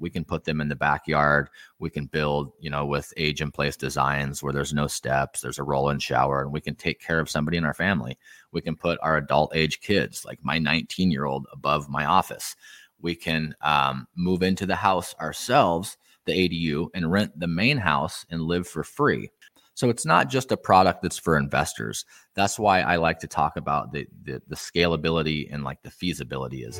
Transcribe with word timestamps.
we 0.00 0.10
can 0.10 0.24
put 0.24 0.44
them 0.44 0.60
in 0.60 0.68
the 0.68 0.76
backyard. 0.76 1.48
We 1.78 1.90
can 1.90 2.06
build 2.06 2.52
you 2.60 2.70
know 2.70 2.86
with 2.86 3.12
age 3.16 3.40
in 3.40 3.50
place 3.50 3.76
designs 3.76 4.42
where 4.42 4.52
there's 4.52 4.74
no 4.74 4.86
steps 4.86 5.40
there's 5.40 5.58
a 5.58 5.64
roll-in 5.64 5.98
shower 5.98 6.42
and 6.42 6.52
we 6.52 6.60
can 6.60 6.74
take 6.74 7.00
care 7.00 7.20
of 7.20 7.30
somebody 7.30 7.56
in 7.56 7.64
our 7.64 7.74
family. 7.74 8.18
We 8.52 8.60
can 8.60 8.76
put 8.76 8.98
our 9.02 9.16
adult 9.16 9.54
age 9.54 9.80
kids 9.80 10.24
like 10.24 10.38
my 10.42 10.58
19 10.58 11.10
year 11.10 11.24
old 11.24 11.46
above 11.52 11.88
my 11.88 12.04
office. 12.04 12.56
We 13.00 13.14
can 13.14 13.54
um, 13.60 14.08
move 14.16 14.42
into 14.42 14.66
the 14.66 14.76
house 14.76 15.14
ourselves 15.20 15.96
the 16.26 16.32
adu 16.32 16.88
and 16.92 17.10
rent 17.10 17.38
the 17.38 17.46
main 17.46 17.78
house 17.78 18.26
and 18.28 18.42
live 18.42 18.68
for 18.68 18.84
free. 18.84 19.30
So 19.74 19.88
it's 19.90 20.04
not 20.06 20.28
just 20.28 20.52
a 20.52 20.56
product 20.56 21.02
that's 21.02 21.18
for 21.18 21.38
investors. 21.38 22.04
That's 22.34 22.58
why 22.58 22.80
i 22.80 22.96
like 22.96 23.20
to 23.20 23.26
talk 23.26 23.56
about 23.56 23.92
the 23.92 24.06
the, 24.22 24.42
the 24.48 24.56
scalability 24.56 25.48
and 25.50 25.64
like 25.64 25.82
the 25.82 25.90
feasibility 25.90 26.64
is 26.64 26.78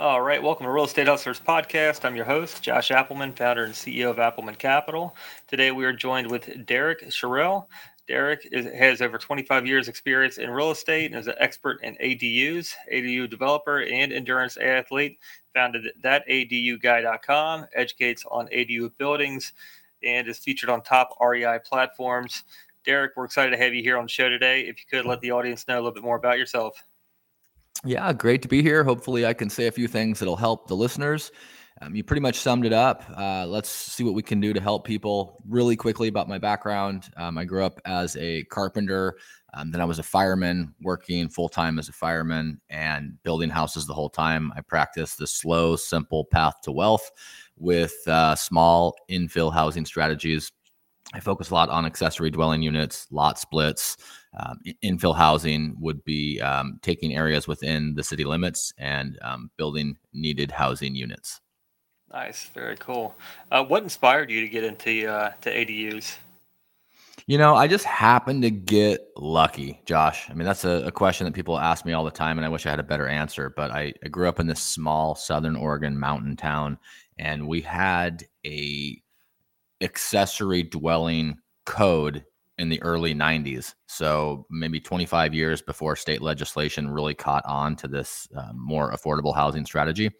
All 0.00 0.22
right, 0.22 0.42
welcome 0.42 0.64
to 0.64 0.72
Real 0.72 0.84
Estate 0.84 1.08
Hustlers 1.08 1.40
Podcast. 1.40 2.06
I'm 2.06 2.16
your 2.16 2.24
host, 2.24 2.62
Josh 2.62 2.88
Appelman, 2.88 3.36
founder 3.36 3.64
and 3.64 3.74
CEO 3.74 4.08
of 4.08 4.16
Appelman 4.16 4.56
Capital. 4.56 5.14
Today 5.46 5.72
we 5.72 5.84
are 5.84 5.92
joined 5.92 6.30
with 6.30 6.64
Derek 6.64 7.02
Sherrell. 7.08 7.66
Derek 8.08 8.48
is, 8.50 8.64
has 8.72 9.02
over 9.02 9.18
25 9.18 9.66
years 9.66 9.88
experience 9.88 10.38
in 10.38 10.48
real 10.48 10.70
estate 10.70 11.10
and 11.10 11.20
is 11.20 11.26
an 11.26 11.34
expert 11.38 11.84
in 11.84 11.96
ADUs, 11.96 12.72
ADU 12.90 13.28
developer, 13.28 13.80
and 13.80 14.10
endurance 14.10 14.56
athlete. 14.56 15.18
Founded 15.52 15.92
thataduguy.com, 16.02 17.66
educates 17.74 18.24
on 18.30 18.48
ADU 18.48 18.90
buildings, 18.96 19.52
and 20.02 20.26
is 20.28 20.38
featured 20.38 20.70
on 20.70 20.80
top 20.80 21.14
REI 21.20 21.58
platforms. 21.62 22.44
Derek, 22.86 23.12
we're 23.16 23.26
excited 23.26 23.50
to 23.50 23.62
have 23.62 23.74
you 23.74 23.82
here 23.82 23.98
on 23.98 24.04
the 24.04 24.08
show 24.08 24.30
today. 24.30 24.62
If 24.62 24.78
you 24.78 24.84
could 24.90 25.04
let 25.04 25.20
the 25.20 25.32
audience 25.32 25.68
know 25.68 25.74
a 25.74 25.82
little 25.82 25.92
bit 25.92 26.02
more 26.02 26.16
about 26.16 26.38
yourself. 26.38 26.82
Yeah, 27.84 28.12
great 28.12 28.42
to 28.42 28.48
be 28.48 28.62
here. 28.62 28.84
Hopefully, 28.84 29.24
I 29.24 29.32
can 29.32 29.48
say 29.48 29.66
a 29.66 29.72
few 29.72 29.88
things 29.88 30.18
that'll 30.18 30.36
help 30.36 30.68
the 30.68 30.76
listeners. 30.76 31.32
Um, 31.82 31.94
you 31.94 32.04
pretty 32.04 32.20
much 32.20 32.36
summed 32.36 32.66
it 32.66 32.74
up. 32.74 33.04
Uh, 33.16 33.46
let's 33.46 33.70
see 33.70 34.04
what 34.04 34.12
we 34.12 34.22
can 34.22 34.38
do 34.38 34.52
to 34.52 34.60
help 34.60 34.84
people 34.84 35.42
really 35.48 35.76
quickly 35.76 36.08
about 36.08 36.28
my 36.28 36.36
background. 36.36 37.08
Um, 37.16 37.38
I 37.38 37.44
grew 37.44 37.64
up 37.64 37.80
as 37.86 38.16
a 38.16 38.44
carpenter. 38.44 39.16
Um, 39.54 39.70
then 39.70 39.80
I 39.80 39.86
was 39.86 39.98
a 39.98 40.02
fireman, 40.02 40.74
working 40.82 41.30
full 41.30 41.48
time 41.48 41.78
as 41.78 41.88
a 41.88 41.92
fireman 41.92 42.60
and 42.68 43.16
building 43.22 43.48
houses 43.48 43.86
the 43.86 43.94
whole 43.94 44.10
time. 44.10 44.52
I 44.54 44.60
practiced 44.60 45.16
the 45.16 45.26
slow, 45.26 45.74
simple 45.74 46.26
path 46.26 46.60
to 46.64 46.72
wealth 46.72 47.10
with 47.56 47.94
uh, 48.06 48.34
small 48.34 48.94
infill 49.10 49.52
housing 49.52 49.86
strategies 49.86 50.52
I 51.12 51.20
focus 51.20 51.50
a 51.50 51.54
lot 51.54 51.68
on 51.70 51.86
accessory 51.86 52.30
dwelling 52.30 52.62
units, 52.62 53.06
lot 53.10 53.38
splits. 53.38 53.96
Um, 54.38 54.60
infill 54.84 55.16
housing 55.16 55.76
would 55.80 56.04
be 56.04 56.40
um, 56.40 56.78
taking 56.82 57.16
areas 57.16 57.48
within 57.48 57.94
the 57.94 58.04
city 58.04 58.24
limits 58.24 58.72
and 58.78 59.18
um, 59.22 59.50
building 59.56 59.96
needed 60.12 60.52
housing 60.52 60.94
units. 60.94 61.40
Nice, 62.12 62.44
very 62.54 62.76
cool. 62.76 63.14
Uh, 63.50 63.64
what 63.64 63.82
inspired 63.82 64.30
you 64.30 64.40
to 64.40 64.48
get 64.48 64.64
into 64.64 65.08
uh, 65.08 65.32
to 65.40 65.50
ADUs? 65.50 66.16
You 67.26 67.38
know, 67.38 67.54
I 67.54 67.68
just 67.68 67.84
happened 67.84 68.42
to 68.42 68.50
get 68.50 69.06
lucky, 69.16 69.80
Josh. 69.84 70.28
I 70.28 70.34
mean, 70.34 70.46
that's 70.46 70.64
a, 70.64 70.86
a, 70.86 70.90
question 70.90 71.26
that 71.26 71.34
people 71.34 71.58
ask 71.58 71.84
me 71.84 71.92
all 71.92 72.04
the 72.04 72.10
time, 72.10 72.38
and 72.38 72.44
I 72.44 72.48
wish 72.48 72.66
I 72.66 72.70
had 72.70 72.80
a 72.80 72.84
better 72.84 73.06
answer. 73.06 73.50
But 73.50 73.70
I, 73.70 73.92
I 74.04 74.08
grew 74.08 74.28
up 74.28 74.40
in 74.40 74.46
this 74.46 74.60
small 74.60 75.14
Southern 75.14 75.54
Oregon 75.54 75.98
mountain 75.98 76.36
town, 76.36 76.78
and 77.18 77.46
we 77.46 77.60
had 77.60 78.24
a 78.44 79.00
accessory 79.80 80.62
dwelling 80.64 81.38
code 81.66 82.24
in 82.60 82.68
the 82.68 82.82
early 82.82 83.14
90s. 83.14 83.74
So 83.86 84.46
maybe 84.50 84.80
25 84.80 85.32
years 85.32 85.62
before 85.62 85.96
state 85.96 86.20
legislation 86.20 86.90
really 86.90 87.14
caught 87.14 87.44
on 87.46 87.74
to 87.76 87.88
this 87.88 88.28
uh, 88.36 88.52
more 88.54 88.92
affordable 88.92 89.34
housing 89.34 89.64
strategy. 89.64 90.10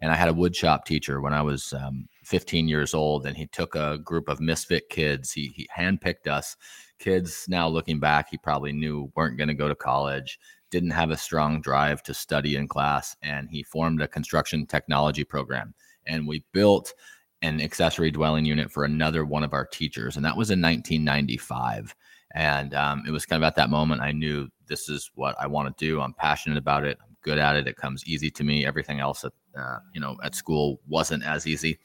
And 0.00 0.12
I 0.12 0.14
had 0.14 0.28
a 0.28 0.34
woodshop 0.34 0.84
teacher 0.84 1.22
when 1.22 1.32
I 1.32 1.40
was 1.40 1.72
um, 1.72 2.06
15 2.24 2.68
years 2.68 2.92
old, 2.92 3.24
and 3.24 3.34
he 3.34 3.46
took 3.46 3.74
a 3.74 3.96
group 3.96 4.28
of 4.28 4.40
misfit 4.40 4.90
kids. 4.90 5.32
He, 5.32 5.46
he 5.56 5.66
handpicked 5.74 6.26
us 6.26 6.54
kids. 6.98 7.46
Now 7.48 7.66
looking 7.66 7.98
back, 7.98 8.28
he 8.30 8.36
probably 8.36 8.74
knew 8.74 9.10
weren't 9.16 9.38
going 9.38 9.48
to 9.48 9.54
go 9.54 9.68
to 9.68 9.74
college, 9.74 10.38
didn't 10.70 10.90
have 10.90 11.10
a 11.10 11.16
strong 11.16 11.62
drive 11.62 12.02
to 12.02 12.12
study 12.12 12.56
in 12.56 12.68
class, 12.68 13.16
and 13.22 13.48
he 13.50 13.62
formed 13.62 14.02
a 14.02 14.08
construction 14.08 14.66
technology 14.66 15.24
program. 15.24 15.72
And 16.06 16.28
we 16.28 16.44
built 16.52 16.92
an 17.42 17.60
accessory 17.60 18.10
dwelling 18.10 18.44
unit 18.44 18.70
for 18.70 18.84
another 18.84 19.24
one 19.24 19.44
of 19.44 19.52
our 19.52 19.66
teachers, 19.66 20.16
and 20.16 20.24
that 20.24 20.36
was 20.36 20.50
in 20.50 20.60
1995. 20.60 21.94
And 22.34 22.74
um, 22.74 23.02
it 23.06 23.10
was 23.10 23.24
kind 23.24 23.42
of 23.42 23.46
at 23.46 23.56
that 23.56 23.70
moment 23.70 24.02
I 24.02 24.12
knew 24.12 24.48
this 24.66 24.88
is 24.88 25.10
what 25.14 25.36
I 25.40 25.46
want 25.46 25.76
to 25.76 25.84
do. 25.84 26.00
I'm 26.00 26.12
passionate 26.12 26.58
about 26.58 26.84
it. 26.84 26.98
I'm 27.00 27.16
good 27.22 27.38
at 27.38 27.56
it. 27.56 27.66
It 27.66 27.76
comes 27.76 28.06
easy 28.06 28.30
to 28.30 28.44
me. 28.44 28.66
Everything 28.66 29.00
else 29.00 29.24
at 29.24 29.32
uh, 29.58 29.78
you 29.94 30.00
know 30.00 30.16
at 30.22 30.34
school 30.34 30.80
wasn't 30.88 31.24
as 31.24 31.46
easy, 31.46 31.78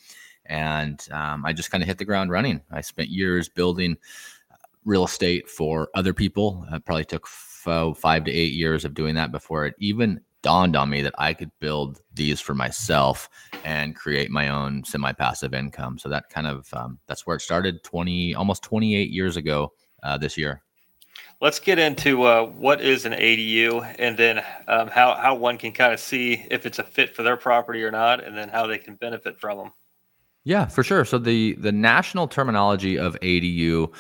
and 0.46 1.06
um, 1.12 1.46
I 1.46 1.54
just 1.54 1.72
kind 1.72 1.84
of 1.84 1.88
hit 1.88 1.98
the 1.98 2.06
ground 2.06 2.32
running. 2.32 2.62
I 2.72 2.82
spent 2.82 3.10
years 3.10 3.50
building 3.50 3.98
uh, 4.52 4.56
real 4.86 5.06
estate 5.06 5.50
for 5.50 5.90
other 5.96 6.14
people. 6.14 6.66
It 6.72 6.86
probably 6.86 7.06
took 7.06 7.28
five 7.28 8.24
to 8.26 8.32
eight 8.32 8.54
years 8.54 8.86
of 8.86 8.94
doing 8.94 9.16
that 9.16 9.32
before 9.32 9.66
it 9.68 9.76
even 9.78 10.20
dawned 10.42 10.76
on 10.76 10.90
me 10.90 11.02
that 11.02 11.16
I 11.18 11.34
could 11.34 11.52
build 11.60 12.02
these 12.14 12.40
for 12.40 12.54
myself 12.54 13.30
and 13.64 13.96
create 13.96 14.32
my 14.32 14.50
own 14.50 14.84
semi-passive 14.84 15.54
income. 15.54 15.98
So 15.98 16.10
that 16.10 16.30
kind 16.30 16.48
of 16.48 16.74
um, 16.74 17.00
that's 17.08 17.26
where 17.26 17.36
it 17.36 17.42
started 17.42 17.84
20 17.84 18.36
almost 18.36 18.64
28 18.64 19.10
years 19.10 19.38
ago 19.38 19.74
uh, 20.04 20.18
this 20.18 20.38
year. 20.38 20.62
Let's 21.40 21.60
get 21.60 21.80
into 21.80 22.24
uh, 22.24 22.46
what 22.46 22.82
is 22.82 23.06
an 23.06 23.14
ADU 23.14 23.96
and 23.98 24.16
then 24.16 24.44
um, 24.68 24.88
how, 24.90 25.16
how 25.16 25.34
one 25.34 25.58
can 25.58 25.72
kind 25.72 25.92
of 25.92 26.00
see 26.00 26.46
if 26.52 26.66
it's 26.66 26.78
a 26.78 26.84
fit 26.84 27.16
for 27.16 27.24
their 27.24 27.38
property 27.38 27.84
or 27.84 27.90
not, 27.90 28.24
and 28.24 28.38
then 28.38 28.48
how 28.48 28.68
they 28.68 28.78
can 28.78 28.96
benefit 28.96 29.40
from 29.40 29.58
them. 29.58 29.74
Yeah, 30.44 30.66
for 30.66 30.84
sure. 30.84 31.06
So 31.06 31.18
the 31.18 31.54
the 31.54 31.72
national 31.72 32.28
terminology 32.28 32.98
of 32.98 33.20
ADU, 33.22 33.94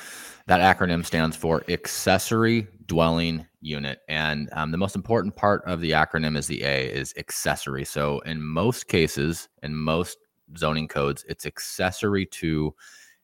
that 0.47 0.77
acronym 0.77 1.05
stands 1.05 1.35
for 1.35 1.63
accessory 1.69 2.67
dwelling 2.87 3.45
unit. 3.61 3.99
And 4.07 4.49
um, 4.53 4.71
the 4.71 4.77
most 4.77 4.95
important 4.95 5.35
part 5.35 5.63
of 5.65 5.79
the 5.81 5.91
acronym 5.91 6.37
is 6.37 6.47
the 6.47 6.63
A 6.63 6.87
is 6.87 7.13
accessory. 7.17 7.85
So 7.85 8.19
in 8.21 8.41
most 8.41 8.87
cases, 8.87 9.47
in 9.63 9.75
most 9.75 10.17
zoning 10.57 10.87
codes, 10.87 11.23
it's 11.29 11.45
accessory 11.45 12.25
to 12.25 12.73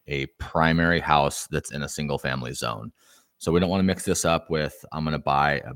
a 0.07 0.27
primary 0.37 0.99
house 0.99 1.47
that's 1.47 1.71
in 1.71 1.83
a 1.83 1.89
single 1.89 2.17
family 2.17 2.53
zone. 2.53 2.91
So 3.39 3.51
we 3.51 3.59
don't 3.59 3.69
want 3.69 3.81
to 3.81 3.85
mix 3.85 4.05
this 4.05 4.25
up 4.25 4.49
with 4.49 4.85
I'm 4.91 5.03
going 5.03 5.13
to 5.13 5.19
buy 5.19 5.61
a 5.65 5.73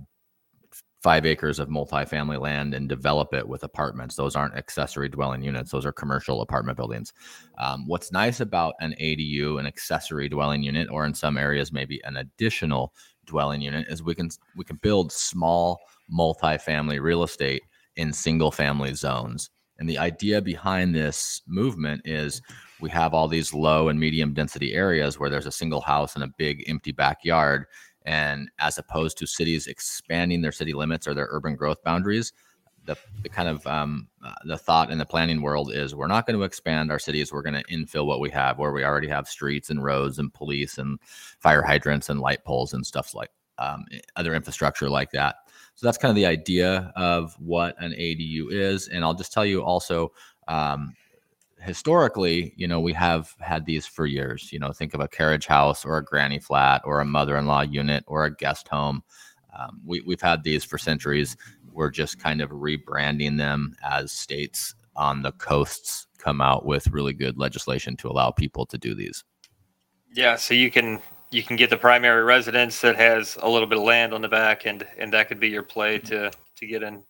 five 1.01 1.25
acres 1.25 1.57
of 1.57 1.67
multifamily 1.67 2.39
land 2.39 2.75
and 2.75 2.87
develop 2.87 3.33
it 3.33 3.47
with 3.47 3.63
apartments. 3.63 4.15
Those 4.15 4.35
aren't 4.35 4.55
accessory 4.55 5.09
dwelling 5.09 5.41
units, 5.41 5.71
those 5.71 5.85
are 5.85 5.91
commercial 5.91 6.41
apartment 6.41 6.77
buildings. 6.77 7.11
Um, 7.57 7.87
what's 7.87 8.11
nice 8.11 8.39
about 8.39 8.75
an 8.81 8.93
ADU, 9.01 9.59
an 9.59 9.65
accessory 9.65 10.29
dwelling 10.29 10.61
unit, 10.61 10.89
or 10.91 11.05
in 11.05 11.13
some 11.13 11.37
areas, 11.37 11.73
maybe 11.73 11.99
an 12.03 12.17
additional 12.17 12.93
dwelling 13.25 13.61
unit, 13.61 13.87
is 13.89 14.03
we 14.03 14.15
can 14.15 14.29
we 14.55 14.65
can 14.65 14.77
build 14.77 15.11
small 15.11 15.79
multifamily 16.13 17.01
real 17.01 17.23
estate 17.23 17.63
in 17.95 18.13
single 18.13 18.51
family 18.51 18.93
zones. 18.93 19.49
And 19.77 19.89
the 19.89 19.97
idea 19.97 20.41
behind 20.41 20.93
this 20.93 21.41
movement 21.47 22.01
is 22.05 22.41
we 22.81 22.89
have 22.91 23.13
all 23.13 23.27
these 23.27 23.53
low 23.53 23.89
and 23.89 23.99
medium 23.99 24.33
density 24.33 24.73
areas 24.73 25.19
where 25.19 25.29
there's 25.29 25.47
a 25.47 25.51
single 25.51 25.81
house 25.81 26.13
and 26.13 26.23
a 26.23 26.31
big 26.37 26.63
empty 26.67 26.91
backyard 26.91 27.65
and 28.05 28.49
as 28.59 28.77
opposed 28.77 29.17
to 29.17 29.27
cities 29.27 29.67
expanding 29.67 30.41
their 30.41 30.51
city 30.51 30.73
limits 30.73 31.07
or 31.07 31.13
their 31.13 31.29
urban 31.31 31.55
growth 31.55 31.83
boundaries, 31.83 32.33
the, 32.85 32.97
the 33.21 33.29
kind 33.29 33.47
of 33.47 33.65
um, 33.67 34.07
uh, 34.23 34.33
the 34.45 34.57
thought 34.57 34.91
in 34.91 34.97
the 34.97 35.05
planning 35.05 35.41
world 35.41 35.71
is 35.71 35.93
we're 35.95 36.07
not 36.07 36.25
going 36.25 36.37
to 36.37 36.43
expand 36.43 36.91
our 36.91 36.99
cities. 36.99 37.31
We're 37.31 37.41
going 37.41 37.61
to 37.61 37.63
infill 37.65 38.05
what 38.05 38.19
we 38.19 38.29
have, 38.31 38.57
where 38.57 38.71
we 38.71 38.83
already 38.83 39.07
have 39.07 39.27
streets 39.27 39.69
and 39.69 39.83
roads 39.83 40.19
and 40.19 40.33
police 40.33 40.77
and 40.77 40.99
fire 41.39 41.61
hydrants 41.61 42.09
and 42.09 42.19
light 42.19 42.43
poles 42.43 42.73
and 42.73 42.85
stuff 42.85 43.13
like 43.13 43.29
um, 43.59 43.85
other 44.15 44.33
infrastructure 44.33 44.89
like 44.89 45.11
that. 45.11 45.35
So 45.75 45.87
that's 45.87 45.97
kind 45.97 46.09
of 46.09 46.15
the 46.15 46.25
idea 46.25 46.91
of 46.95 47.35
what 47.39 47.75
an 47.79 47.91
ADU 47.91 48.51
is. 48.51 48.87
And 48.87 49.03
I'll 49.03 49.13
just 49.13 49.31
tell 49.31 49.45
you 49.45 49.63
also, 49.63 50.11
um, 50.47 50.93
historically, 51.59 52.53
you 52.57 52.67
know, 52.67 52.79
we 52.79 52.93
have 52.93 53.35
had 53.39 53.65
these 53.65 53.85
for 53.85 54.05
years. 54.05 54.51
You 54.51 54.59
know, 54.59 54.71
think 54.71 54.93
of 54.93 54.99
a 54.99 55.07
carriage 55.07 55.45
house 55.45 55.85
or 55.85 55.97
a 55.97 56.03
granny 56.03 56.39
flat 56.39 56.81
or 56.83 56.99
a 56.99 57.05
mother 57.05 57.37
in 57.37 57.45
law 57.45 57.61
unit 57.61 58.03
or 58.07 58.25
a 58.25 58.35
guest 58.35 58.67
home. 58.67 59.03
Um, 59.57 59.81
we, 59.85 60.01
we've 60.01 60.21
had 60.21 60.43
these 60.43 60.63
for 60.63 60.77
centuries. 60.77 61.37
We're 61.73 61.89
just 61.89 62.19
kind 62.19 62.41
of 62.41 62.49
rebranding 62.49 63.37
them 63.37 63.75
as 63.83 64.11
states 64.11 64.75
on 64.95 65.21
the 65.21 65.31
coasts 65.33 66.07
come 66.17 66.41
out 66.41 66.65
with 66.65 66.87
really 66.87 67.13
good 67.13 67.37
legislation 67.37 67.95
to 67.97 68.09
allow 68.09 68.31
people 68.31 68.65
to 68.67 68.77
do 68.77 68.93
these. 68.93 69.23
Yeah, 70.13 70.35
so 70.35 70.53
you 70.53 70.69
can 70.69 71.01
you 71.31 71.41
can 71.41 71.55
get 71.55 71.69
the 71.69 71.77
primary 71.77 72.23
residence 72.23 72.81
that 72.81 72.97
has 72.97 73.37
a 73.41 73.49
little 73.49 73.67
bit 73.67 73.77
of 73.77 73.83
land 73.85 74.13
on 74.13 74.21
the 74.21 74.27
back, 74.27 74.65
and 74.65 74.85
and 74.97 75.11
that 75.13 75.27
could 75.27 75.39
be 75.39 75.49
your 75.49 75.63
play 75.63 75.97
to 75.99 76.31
to 76.57 76.67
get 76.67 76.83
in, 76.83 77.03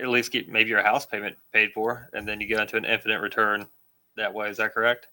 at 0.00 0.08
least 0.08 0.32
get 0.32 0.48
maybe 0.48 0.70
your 0.70 0.82
house 0.82 1.06
payment 1.06 1.36
paid 1.52 1.70
for, 1.72 2.08
and 2.12 2.26
then 2.26 2.40
you 2.40 2.48
go 2.48 2.60
into 2.60 2.76
an 2.76 2.84
infinite 2.84 3.20
return 3.20 3.66
that 4.16 4.32
way. 4.32 4.48
Is 4.48 4.56
that 4.56 4.72
correct? 4.72 5.08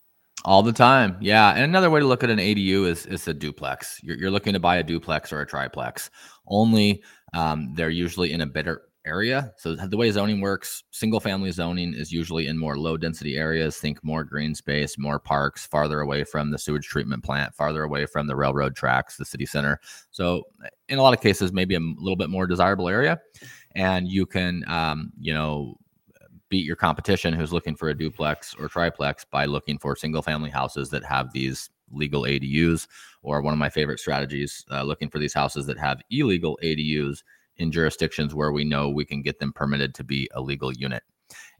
All 0.45 0.63
the 0.63 0.71
time, 0.71 1.17
yeah. 1.19 1.51
And 1.51 1.63
another 1.63 1.89
way 1.89 1.99
to 1.99 2.05
look 2.05 2.23
at 2.23 2.29
an 2.29 2.39
ADU 2.39 2.87
is 2.87 3.05
is 3.05 3.27
a 3.27 3.33
duplex. 3.33 3.99
You're, 4.01 4.17
you're 4.17 4.31
looking 4.31 4.53
to 4.53 4.59
buy 4.59 4.77
a 4.77 4.83
duplex 4.83 5.33
or 5.33 5.41
a 5.41 5.47
triplex. 5.47 6.09
Only 6.47 7.03
Um, 7.33 7.73
they're 7.73 7.89
usually 7.89 8.31
in 8.33 8.41
a 8.41 8.45
better 8.45 8.83
area. 9.07 9.53
So 9.57 9.75
the 9.75 9.97
way 9.97 10.11
zoning 10.11 10.41
works, 10.41 10.83
single 10.91 11.19
family 11.19 11.51
zoning 11.51 11.93
is 11.93 12.11
usually 12.11 12.47
in 12.47 12.57
more 12.57 12.77
low 12.77 12.97
density 12.97 13.37
areas. 13.37 13.77
Think 13.77 14.03
more 14.03 14.23
green 14.23 14.53
space, 14.53 14.97
more 14.97 15.19
parks, 15.19 15.65
farther 15.65 16.01
away 16.01 16.23
from 16.23 16.51
the 16.51 16.57
sewage 16.57 16.85
treatment 16.85 17.23
plant, 17.23 17.55
farther 17.55 17.83
away 17.83 18.05
from 18.05 18.27
the 18.27 18.35
railroad 18.35 18.75
tracks, 18.75 19.17
the 19.17 19.25
city 19.25 19.45
center. 19.45 19.79
So 20.11 20.43
in 20.89 20.99
a 20.99 21.01
lot 21.01 21.13
of 21.13 21.21
cases, 21.21 21.53
maybe 21.53 21.75
a 21.75 21.79
little 21.79 22.17
bit 22.17 22.29
more 22.29 22.47
desirable 22.47 22.89
area, 22.89 23.19
and 23.75 24.07
you 24.07 24.25
can, 24.25 24.63
um, 24.67 25.11
you 25.19 25.33
know, 25.33 25.77
beat 26.49 26.65
your 26.65 26.75
competition 26.75 27.33
who's 27.33 27.51
looking 27.51 27.75
for 27.75 27.89
a 27.89 27.97
duplex 27.97 28.55
or 28.55 28.67
triplex 28.67 29.25
by 29.25 29.45
looking 29.45 29.77
for 29.77 29.95
single 29.95 30.21
family 30.21 30.49
houses 30.49 30.89
that 30.89 31.03
have 31.03 31.31
these 31.33 31.69
legal 31.91 32.23
ADUs, 32.23 32.87
or 33.21 33.41
one 33.41 33.53
of 33.53 33.59
my 33.59 33.69
favorite 33.69 33.99
strategies, 33.99 34.65
uh, 34.71 34.83
looking 34.83 35.09
for 35.09 35.19
these 35.19 35.33
houses 35.33 35.65
that 35.65 35.77
have 35.77 36.01
illegal 36.09 36.57
ADUs 36.63 37.23
in 37.57 37.71
jurisdictions 37.71 38.35
where 38.35 38.51
we 38.51 38.63
know 38.63 38.89
we 38.89 39.05
can 39.05 39.21
get 39.21 39.39
them 39.39 39.51
permitted 39.53 39.93
to 39.95 40.03
be 40.03 40.29
a 40.33 40.41
legal 40.41 40.71
unit. 40.71 41.03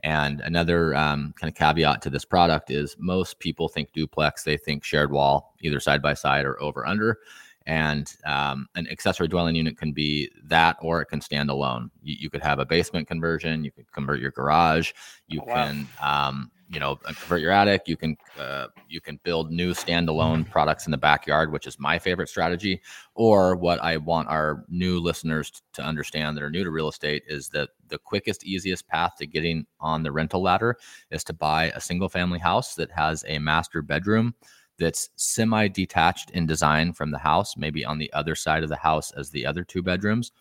And 0.02 0.42
another 0.42 0.96
um, 0.96 1.34
kind 1.40 1.50
of 1.50 1.56
caveat 1.56 2.02
to 2.04 2.10
this 2.10 2.26
product 2.26 2.70
is 2.70 2.96
most 3.00 3.40
people 3.40 3.68
think 3.68 3.92
duplex, 3.94 4.44
they 4.44 4.58
think 4.58 4.84
shared 4.84 5.12
wall, 5.12 5.56
either 5.62 5.80
side 5.80 6.02
by 6.02 6.14
side 6.14 6.46
or 6.46 6.62
over 6.62 6.86
under. 6.88 7.20
And 7.66 8.14
um, 8.26 8.68
an 8.76 8.88
accessory 8.88 9.28
dwelling 9.28 9.56
unit 9.56 9.78
can 9.78 9.92
be 9.92 10.32
that, 10.46 10.78
or 10.82 11.02
it 11.02 11.08
can 11.08 11.20
stand 11.20 11.50
alone. 11.50 11.92
You, 12.02 12.16
you 12.18 12.30
could 12.30 12.42
have 12.42 12.60
a 12.60 12.66
basement 12.66 13.08
conversion. 13.08 13.66
You 13.66 13.72
could 13.72 13.92
convert 13.92 14.22
your 14.22 14.32
garage. 14.32 14.94
You 15.28 15.42
oh, 15.42 15.48
wow. 15.48 15.54
can 15.54 15.88
um, 16.02 16.52
you 16.70 16.80
know 16.80 17.00
uh, 17.06 17.14
convert 17.14 17.42
your 17.42 17.52
attic 17.52 17.84
you 17.86 17.96
can 17.96 18.18
uh, 18.40 18.68
you 18.90 19.00
can 19.00 19.20
build 19.24 19.52
new 19.52 19.74
standalone 19.74 20.50
products 20.50 20.86
in 20.86 20.92
the 20.92 20.98
backyard 20.98 21.52
which 21.52 21.68
is 21.68 21.80
my 21.80 21.98
favorite 21.98 22.30
strategy. 22.30 22.82
Or 23.16 23.56
what 23.56 23.82
i 23.82 23.98
want 23.98 24.28
our 24.28 24.66
new 24.70 25.00
listeners 25.00 25.64
to 25.74 25.84
understand 25.84 26.36
that 26.36 26.44
are 26.44 26.50
new 26.50 26.64
to 26.64 26.72
real 26.72 26.90
estate 26.90 27.24
is 27.28 27.50
that 27.50 27.70
the 27.88 27.98
quickest 27.98 28.46
easiest 28.46 28.88
path 28.88 29.16
to 29.18 29.26
getting 29.26 29.66
on 29.80 30.04
the 30.04 30.12
rental 30.12 30.42
ladder 30.42 30.78
is 31.12 31.24
to 31.26 31.34
buy 31.34 31.66
a 31.66 31.82
single 31.82 32.10
family 32.10 32.40
house 32.40 32.76
that 32.76 32.92
has 32.92 33.24
a 33.28 33.40
master 33.40 33.82
bedroom 33.82 34.36
that's 34.78 35.10
semi 35.16 35.68
detached 35.68 36.30
in 36.32 36.46
design 36.46 36.94
from 36.94 37.12
the 37.12 37.18
house 37.18 37.58
maybe 37.58 37.84
on 37.84 37.98
the 37.98 38.12
other 38.14 38.36
side 38.36 38.64
of 38.64 38.70
the 38.70 38.76
house 38.76 39.12
as 39.12 39.30
the 39.30 39.46
other 39.46 39.64
two 39.64 39.82
bedrooms 39.82 40.32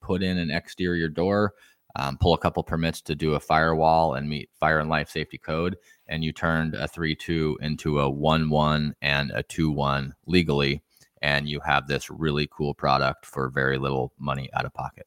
put 0.00 0.22
in 0.22 0.38
an 0.38 0.50
exterior 0.50 1.08
door 1.08 1.54
um, 1.96 2.18
pull 2.18 2.34
a 2.34 2.38
couple 2.38 2.62
permits 2.62 3.00
to 3.02 3.14
do 3.14 3.34
a 3.34 3.40
firewall 3.40 4.14
and 4.14 4.28
meet 4.28 4.50
fire 4.60 4.78
and 4.78 4.90
life 4.90 5.08
safety 5.08 5.38
code, 5.38 5.76
and 6.06 6.22
you 6.22 6.32
turned 6.32 6.74
a 6.74 6.86
3 6.86 7.14
2 7.14 7.58
into 7.62 8.00
a 8.00 8.08
1 8.08 8.48
1 8.50 8.94
and 9.02 9.32
a 9.34 9.42
2 9.42 9.70
1 9.70 10.14
legally. 10.26 10.82
And 11.22 11.48
you 11.48 11.60
have 11.60 11.88
this 11.88 12.10
really 12.10 12.48
cool 12.52 12.74
product 12.74 13.24
for 13.24 13.48
very 13.48 13.78
little 13.78 14.12
money 14.18 14.50
out 14.52 14.66
of 14.66 14.74
pocket. 14.74 15.06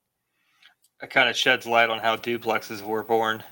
It 1.01 1.11
kind 1.11 1.29
of 1.29 1.37
sheds 1.37 1.65
light 1.65 1.89
on 1.89 1.99
how 1.99 2.17
duplexes 2.17 2.81
were 2.81 3.03
born. 3.03 3.43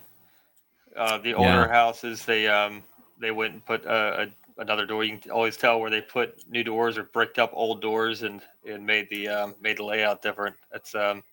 Uh, 0.95 1.19
the 1.19 1.35
older 1.35 1.49
yeah. 1.49 1.67
houses, 1.67 2.25
they 2.25 2.47
um, 2.47 2.83
they 3.19 3.29
went 3.29 3.53
and 3.53 3.65
put 3.65 3.85
a, 3.85 4.23
a, 4.23 4.61
another 4.61 4.87
door. 4.87 5.03
You 5.03 5.19
can 5.19 5.31
always 5.31 5.55
tell 5.55 5.79
where 5.79 5.91
they 5.91 6.01
put 6.01 6.43
new 6.49 6.63
doors 6.63 6.97
or 6.97 7.03
bricked 7.03 7.37
up 7.37 7.51
old 7.53 7.81
doors 7.81 8.23
and, 8.23 8.41
and 8.67 8.83
made 8.83 9.07
the 9.11 9.27
um, 9.27 9.55
made 9.61 9.77
the 9.77 9.83
layout 9.83 10.23
different. 10.23 10.55
It's 10.73 10.95
um, 10.95 11.23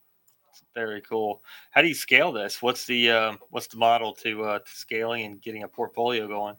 very 0.75 1.01
cool. 1.01 1.43
How 1.71 1.83
do 1.83 1.89
you 1.89 1.95
scale 1.95 2.33
this? 2.33 2.62
What's 2.62 2.87
the 2.87 3.11
uh, 3.11 3.33
what's 3.51 3.67
the 3.67 3.79
model 3.79 4.12
to, 4.15 4.45
uh, 4.45 4.59
to 4.59 4.71
scaling 4.71 5.25
and 5.25 5.43
getting 5.43 5.62
a 5.62 5.69
portfolio 5.69 6.29
going? 6.29 6.56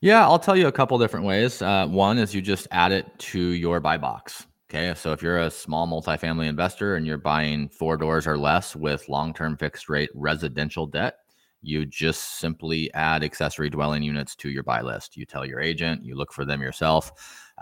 Yeah, 0.00 0.22
I'll 0.22 0.38
tell 0.38 0.56
you 0.56 0.68
a 0.68 0.72
couple 0.72 0.98
different 0.98 1.26
ways. 1.26 1.60
Uh, 1.60 1.86
one 1.86 2.18
is 2.18 2.34
you 2.34 2.40
just 2.40 2.66
add 2.70 2.92
it 2.92 3.06
to 3.18 3.40
your 3.40 3.80
buy 3.80 3.98
box. 3.98 4.46
Okay, 4.68 4.92
so 4.96 5.12
if 5.12 5.22
you're 5.22 5.38
a 5.38 5.50
small 5.50 5.86
multifamily 5.86 6.48
investor 6.48 6.96
and 6.96 7.06
you're 7.06 7.18
buying 7.18 7.68
four 7.68 7.96
doors 7.96 8.26
or 8.26 8.36
less 8.36 8.74
with 8.74 9.08
long-term 9.08 9.56
fixed 9.58 9.88
rate 9.88 10.10
residential 10.12 10.86
debt, 10.86 11.18
you 11.62 11.86
just 11.86 12.40
simply 12.40 12.92
add 12.94 13.22
accessory 13.22 13.70
dwelling 13.70 14.02
units 14.02 14.34
to 14.36 14.48
your 14.48 14.62
buy 14.64 14.80
list. 14.80 15.16
You 15.16 15.24
tell 15.24 15.46
your 15.46 15.60
agent, 15.60 16.04
you 16.04 16.16
look 16.16 16.32
for 16.32 16.44
them 16.44 16.60
yourself. 16.60 17.12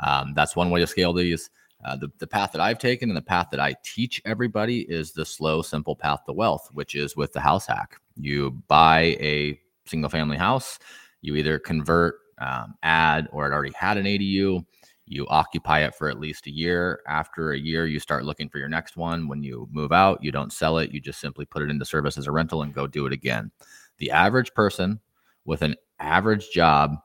Um, 0.02 0.32
that's 0.34 0.56
one 0.56 0.70
way 0.70 0.80
to 0.80 0.86
scale 0.86 1.12
these. 1.12 1.50
Uh, 1.84 1.96
the, 1.96 2.08
the 2.18 2.26
path 2.26 2.52
that 2.52 2.60
I've 2.60 2.78
taken 2.78 3.10
and 3.10 3.16
the 3.16 3.22
path 3.22 3.48
that 3.50 3.60
I 3.60 3.74
teach 3.84 4.20
everybody 4.24 4.80
is 4.82 5.12
the 5.12 5.24
slow, 5.24 5.62
simple 5.62 5.94
path 5.94 6.20
to 6.26 6.32
wealth, 6.32 6.68
which 6.72 6.94
is 6.94 7.16
with 7.16 7.32
the 7.32 7.40
house 7.40 7.66
hack. 7.66 8.00
You 8.16 8.52
buy 8.68 9.16
a 9.20 9.58
single 9.86 10.08
family 10.08 10.36
house, 10.36 10.78
you 11.20 11.36
either 11.36 11.58
convert, 11.58 12.16
um, 12.38 12.74
add, 12.82 13.28
or 13.32 13.46
it 13.46 13.52
already 13.52 13.74
had 13.74 13.96
an 13.96 14.06
ADU. 14.06 14.64
You 15.06 15.26
occupy 15.28 15.80
it 15.80 15.94
for 15.94 16.08
at 16.08 16.18
least 16.18 16.46
a 16.46 16.50
year. 16.50 17.00
After 17.06 17.52
a 17.52 17.58
year, 17.58 17.86
you 17.86 18.00
start 18.00 18.24
looking 18.24 18.48
for 18.48 18.58
your 18.58 18.70
next 18.70 18.96
one. 18.96 19.28
When 19.28 19.42
you 19.42 19.68
move 19.70 19.92
out, 19.92 20.24
you 20.24 20.32
don't 20.32 20.52
sell 20.52 20.78
it. 20.78 20.92
You 20.92 21.00
just 21.00 21.20
simply 21.20 21.44
put 21.44 21.62
it 21.62 21.70
into 21.70 21.84
service 21.84 22.16
as 22.16 22.26
a 22.26 22.32
rental 22.32 22.62
and 22.62 22.72
go 22.72 22.86
do 22.86 23.06
it 23.06 23.12
again. 23.12 23.50
The 23.98 24.10
average 24.10 24.54
person 24.54 25.00
with 25.44 25.60
an 25.60 25.76
average 26.00 26.50
job 26.50 26.96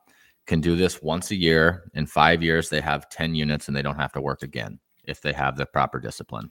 can 0.46 0.60
do 0.60 0.76
this 0.76 1.02
once 1.02 1.30
a 1.30 1.36
year. 1.36 1.90
In 1.94 2.06
five 2.06 2.42
years, 2.42 2.68
they 2.68 2.80
have 2.80 3.08
10 3.10 3.34
units 3.34 3.68
and 3.68 3.76
they 3.76 3.82
don't 3.82 3.96
have 3.96 4.12
to 4.12 4.20
work 4.20 4.42
again 4.42 4.78
if 5.04 5.20
they 5.20 5.32
have 5.32 5.56
the 5.56 5.66
proper 5.66 6.00
discipline. 6.00 6.50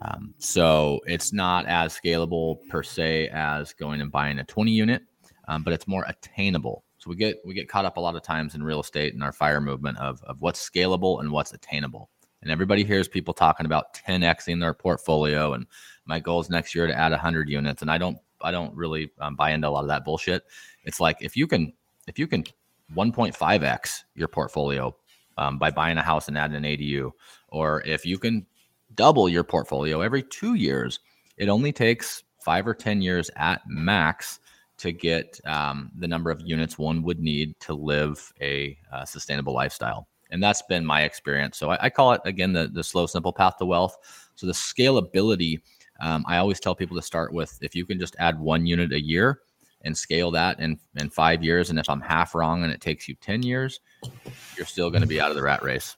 Um, 0.00 0.34
so 0.38 1.00
it's 1.06 1.32
not 1.32 1.66
as 1.66 1.98
scalable 1.98 2.58
per 2.68 2.82
se 2.82 3.28
as 3.28 3.72
going 3.72 4.00
and 4.00 4.12
buying 4.12 4.38
a 4.38 4.44
20 4.44 4.70
unit, 4.70 5.02
um, 5.48 5.64
but 5.64 5.72
it's 5.72 5.88
more 5.88 6.04
attainable. 6.06 6.84
So 6.98 7.10
we 7.10 7.16
get 7.16 7.38
we 7.44 7.54
get 7.54 7.68
caught 7.68 7.84
up 7.84 7.96
a 7.96 8.00
lot 8.00 8.16
of 8.16 8.22
times 8.22 8.54
in 8.54 8.62
real 8.62 8.80
estate 8.80 9.14
and 9.14 9.22
our 9.22 9.32
fire 9.32 9.60
movement 9.60 9.98
of, 9.98 10.22
of 10.24 10.40
what's 10.40 10.68
scalable 10.68 11.20
and 11.20 11.30
what's 11.30 11.52
attainable. 11.52 12.10
And 12.42 12.50
everybody 12.50 12.84
hears 12.84 13.08
people 13.08 13.34
talking 13.34 13.66
about 13.66 13.94
10xing 13.94 14.60
their 14.60 14.74
portfolio, 14.74 15.54
and 15.54 15.66
my 16.06 16.20
goal 16.20 16.40
is 16.40 16.50
next 16.50 16.74
year 16.74 16.86
to 16.86 16.96
add 16.96 17.10
100 17.10 17.48
units. 17.48 17.82
And 17.82 17.90
I 17.90 17.98
don't 17.98 18.18
I 18.40 18.50
don't 18.50 18.74
really 18.74 19.10
um, 19.20 19.36
buy 19.36 19.50
into 19.50 19.68
a 19.68 19.70
lot 19.70 19.82
of 19.82 19.88
that 19.88 20.04
bullshit. 20.04 20.44
It's 20.84 21.00
like 21.00 21.18
if 21.20 21.36
you 21.36 21.46
can 21.46 21.72
if 22.06 22.18
you 22.18 22.26
can 22.26 22.44
1.5x 22.94 24.04
your 24.14 24.28
portfolio 24.28 24.94
um, 25.36 25.58
by 25.58 25.70
buying 25.70 25.98
a 25.98 26.02
house 26.02 26.28
and 26.28 26.36
adding 26.36 26.56
an 26.56 26.64
ADU. 26.64 27.10
Or 27.48 27.82
if 27.86 28.04
you 28.04 28.18
can 28.18 28.46
double 28.94 29.28
your 29.28 29.44
portfolio 29.44 30.00
every 30.00 30.22
two 30.22 30.54
years, 30.54 31.00
it 31.36 31.48
only 31.48 31.72
takes 31.72 32.24
five 32.40 32.66
or 32.66 32.74
10 32.74 33.02
years 33.02 33.30
at 33.36 33.62
max 33.66 34.40
to 34.78 34.92
get 34.92 35.40
um, 35.44 35.90
the 35.98 36.08
number 36.08 36.30
of 36.30 36.40
units 36.40 36.78
one 36.78 37.02
would 37.02 37.20
need 37.20 37.58
to 37.60 37.74
live 37.74 38.32
a 38.40 38.76
uh, 38.92 39.04
sustainable 39.04 39.52
lifestyle. 39.52 40.08
And 40.30 40.42
that's 40.42 40.62
been 40.62 40.84
my 40.84 41.02
experience. 41.02 41.58
So 41.58 41.70
I, 41.70 41.78
I, 41.82 41.90
call 41.90 42.12
it, 42.12 42.20
again, 42.24 42.52
the, 42.52 42.68
the 42.68 42.84
slow, 42.84 43.06
simple 43.06 43.32
path 43.32 43.56
to 43.58 43.66
wealth. 43.66 43.96
So 44.36 44.46
the 44.46 44.52
scalability, 44.52 45.60
um, 46.00 46.24
I 46.28 46.36
always 46.36 46.60
tell 46.60 46.74
people 46.74 46.96
to 46.96 47.02
start 47.02 47.32
with 47.32 47.58
if 47.60 47.74
you 47.74 47.86
can 47.86 47.98
just 47.98 48.14
add 48.18 48.38
one 48.38 48.66
unit 48.66 48.92
a 48.92 49.00
year, 49.00 49.40
and 49.82 49.96
scale 49.96 50.30
that 50.32 50.60
in, 50.60 50.78
in 50.96 51.10
five 51.10 51.42
years. 51.42 51.70
And 51.70 51.78
if 51.78 51.88
I'm 51.88 52.00
half 52.00 52.34
wrong 52.34 52.64
and 52.64 52.72
it 52.72 52.80
takes 52.80 53.08
you 53.08 53.14
10 53.16 53.42
years, 53.42 53.80
you're 54.56 54.66
still 54.66 54.90
going 54.90 55.02
to 55.02 55.08
be 55.08 55.20
out 55.20 55.30
of 55.30 55.36
the 55.36 55.42
rat 55.42 55.62
race. 55.62 55.96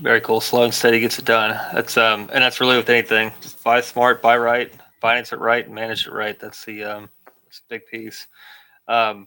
Very 0.00 0.20
cool. 0.20 0.40
Slow 0.40 0.64
and 0.64 0.74
steady 0.74 1.00
gets 1.00 1.18
it 1.18 1.24
done. 1.24 1.50
That's 1.72 1.96
um, 1.96 2.28
and 2.32 2.42
that's 2.42 2.60
really 2.60 2.76
with 2.76 2.88
anything. 2.88 3.32
Just 3.40 3.62
buy 3.62 3.80
smart, 3.80 4.20
buy 4.20 4.36
right, 4.36 4.72
finance 5.00 5.32
it 5.32 5.38
right, 5.38 5.70
manage 5.70 6.08
it 6.08 6.12
right. 6.12 6.38
That's 6.38 6.64
the 6.64 6.82
um, 6.82 7.10
that's 7.44 7.58
a 7.58 7.68
big 7.68 7.86
piece. 7.86 8.26
Um, 8.88 9.26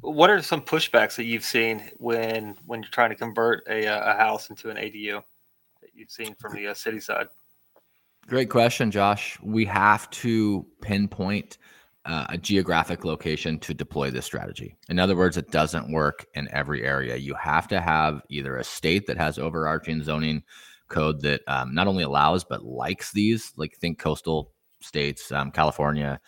what 0.00 0.30
are 0.30 0.42
some 0.42 0.60
pushbacks 0.60 1.14
that 1.14 1.24
you've 1.24 1.44
seen 1.44 1.90
when 1.98 2.56
when 2.66 2.82
you're 2.82 2.90
trying 2.90 3.10
to 3.10 3.16
convert 3.16 3.62
a, 3.68 3.84
a 3.84 4.14
house 4.14 4.50
into 4.50 4.68
an 4.68 4.76
ADU 4.76 5.22
that 5.80 5.90
you've 5.94 6.10
seen 6.10 6.34
from 6.34 6.54
the 6.54 6.66
uh, 6.66 6.74
city 6.74 6.98
side? 6.98 7.28
Great 8.26 8.50
question, 8.50 8.90
Josh. 8.90 9.38
We 9.42 9.64
have 9.66 10.10
to 10.10 10.66
pinpoint 10.80 11.58
uh, 12.06 12.26
a 12.28 12.38
geographic 12.38 13.04
location 13.04 13.58
to 13.60 13.72
deploy 13.72 14.10
this 14.10 14.26
strategy. 14.26 14.76
In 14.88 14.98
other 14.98 15.16
words, 15.16 15.36
it 15.36 15.50
doesn't 15.50 15.90
work 15.90 16.26
in 16.34 16.48
every 16.52 16.84
area. 16.84 17.16
You 17.16 17.34
have 17.34 17.66
to 17.68 17.80
have 17.80 18.22
either 18.28 18.56
a 18.56 18.64
state 18.64 19.06
that 19.06 19.16
has 19.16 19.38
overarching 19.38 20.02
zoning 20.02 20.42
code 20.88 21.22
that 21.22 21.40
um, 21.48 21.74
not 21.74 21.86
only 21.86 22.02
allows 22.02 22.44
but 22.44 22.64
likes 22.64 23.12
these, 23.12 23.52
like 23.56 23.76
think 23.76 23.98
coastal 23.98 24.52
states, 24.80 25.32
um, 25.32 25.50
California, 25.50 26.20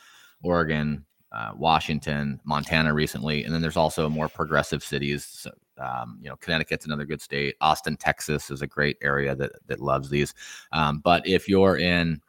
Oregon, 0.42 1.04
uh, 1.32 1.52
Washington, 1.54 2.40
Montana 2.44 2.94
recently, 2.94 3.44
and 3.44 3.52
then 3.52 3.60
there's 3.60 3.76
also 3.76 4.08
more 4.08 4.28
progressive 4.28 4.82
cities. 4.82 5.24
So, 5.24 5.50
um, 5.76 6.18
you 6.22 6.30
know, 6.30 6.36
Connecticut's 6.36 6.86
another 6.86 7.04
good 7.04 7.20
state. 7.20 7.56
Austin, 7.60 7.98
Texas 7.98 8.50
is 8.50 8.62
a 8.62 8.66
great 8.66 8.96
area 9.02 9.34
that 9.34 9.52
that 9.66 9.80
loves 9.80 10.08
these. 10.08 10.32
Um, 10.72 11.00
but 11.00 11.26
if 11.28 11.48
you're 11.48 11.76
in 11.76 12.22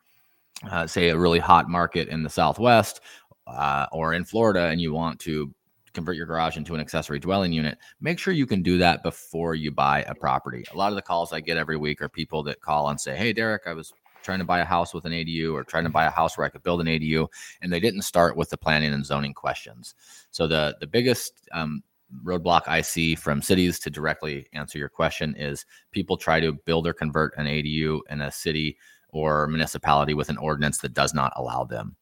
uh, 0.70 0.88
say 0.88 1.10
a 1.10 1.18
really 1.18 1.39
hot 1.39 1.70
market 1.70 2.08
in 2.08 2.24
the 2.24 2.30
Southwest 2.30 3.01
uh, 3.48 3.88
or 3.92 4.13
in 4.13 4.24
Florida 4.24 4.68
and 4.68 4.82
you 4.82 4.94
want 4.94 5.20
to 5.20 5.54
convert 5.94 6.16
your 6.16 6.27
garage 6.27 6.58
into 6.58 6.75
an 6.75 6.80
accessory 6.80 7.20
dwelling 7.20 7.51
unit, 7.51 7.77
make 8.01 8.20
sure 8.20 8.34
you 8.34 8.46
can 8.46 8.62
do 8.62 8.77
that 8.77 9.01
before 9.01 9.56
you 9.56 9.72
buy 9.72 10.04
a 10.04 10.13
property. 10.13 10.63
A 10.72 10.77
lot 10.77 10.92
of 10.92 10.96
the 10.96 11.01
calls 11.01 11.34
I 11.34 11.39
get 11.39 11.58
every 11.58 11.77
week 11.77 12.01
are 12.01 12.10
people 12.10 12.44
that 12.44 12.62
call 12.62 12.89
and 12.89 13.01
say, 13.01 13.16
Hey, 13.16 13.34
Derek, 13.34 13.63
I 13.66 13.74
was 13.74 13.92
trying 14.22 14.39
to 14.39 14.46
buy 14.46 14.60
a 14.60 14.66
house 14.66 14.94
with 14.94 15.06
an 15.06 15.12
ADU 15.12 15.54
or 15.54 15.63
trying 15.63 15.86
to 15.86 15.89
buy 15.89 16.06
a 16.06 16.12
house 16.12 16.38
where 16.38 16.46
I 16.46 16.50
could 16.50 16.62
build 16.62 16.82
an 16.82 16.88
ADU, 16.88 17.27
and 17.62 17.72
they 17.72 17.80
didn't 17.80 18.01
start 18.01 18.36
with 18.36 18.50
the 18.50 18.58
planning 18.58 18.94
and 18.94 19.06
zoning 19.06 19.34
questions. 19.34 19.96
So 20.32 20.48
the 20.48 20.75
the 20.80 20.88
biggest 20.88 21.48
um, 21.54 21.82
roadblock 22.24 22.68
I 22.68 22.82
see 22.82 23.16
from 23.16 23.42
cities 23.42 23.80
to 23.80 23.89
directly 23.89 24.48
answer 24.54 24.77
your 24.77 24.89
question 24.89 25.36
is 25.36 25.66
people 25.92 26.18
try 26.18 26.39
to 26.39 26.54
build 26.54 26.88
or 26.88 26.94
convert 26.94 27.38
an 27.38 27.46
ADU 27.46 28.01
in 28.10 28.22
a 28.22 28.32
city 28.32 28.77
or 29.10 29.48
municipality 29.48 30.13
with 30.13 30.30
an 30.30 30.38
ordinance 30.38 30.80
that 30.80 30.94
does 30.94 31.13
not 31.13 31.34
allow 31.36 31.63
them. 31.63 31.96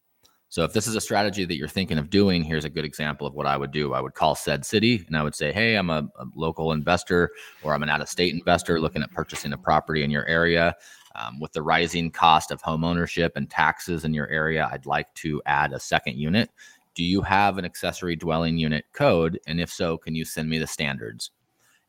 So 0.55 0.63
if 0.63 0.71
this 0.71 0.87
is 0.87 0.95
a 0.95 1.01
strategy 1.01 1.43
that 1.43 1.57
you're 1.57 1.67
thinking 1.67 1.97
of 1.97 2.09
doing, 2.09 2.41
here's 2.41 2.63
a 2.63 2.69
good 2.69 2.85
example 2.85 3.27
of 3.27 3.33
what 3.33 3.45
I 3.45 3.57
would 3.57 3.71
do. 3.71 3.93
I 3.93 3.99
would 3.99 4.13
call 4.13 4.35
said 4.35 4.63
city 4.63 5.03
and 5.05 5.17
I 5.17 5.21
would 5.21 5.35
say, 5.35 5.51
Hey, 5.51 5.75
I'm 5.75 5.89
a, 5.89 6.09
a 6.17 6.25
local 6.33 6.71
investor 6.71 7.31
or 7.61 7.73
I'm 7.73 7.83
an 7.83 7.89
out 7.89 7.99
of 7.99 8.07
state 8.07 8.33
investor 8.33 8.79
looking 8.79 9.03
at 9.03 9.11
purchasing 9.11 9.51
a 9.51 9.57
property 9.57 10.01
in 10.01 10.11
your 10.11 10.25
area. 10.27 10.73
Um, 11.15 11.41
with 11.41 11.51
the 11.51 11.61
rising 11.61 12.09
cost 12.09 12.51
of 12.51 12.61
home 12.61 12.85
ownership 12.85 13.33
and 13.35 13.49
taxes 13.49 14.05
in 14.05 14.13
your 14.13 14.29
area, 14.29 14.69
I'd 14.71 14.85
like 14.85 15.13
to 15.15 15.41
add 15.45 15.73
a 15.73 15.79
second 15.79 16.15
unit. 16.15 16.49
Do 16.93 17.03
you 17.03 17.21
have 17.21 17.57
an 17.57 17.65
accessory 17.65 18.15
dwelling 18.15 18.57
unit 18.57 18.85
code? 18.93 19.37
And 19.47 19.59
if 19.59 19.69
so, 19.69 19.97
can 19.97 20.15
you 20.15 20.23
send 20.23 20.49
me 20.49 20.57
the 20.57 20.67
standards? 20.67 21.31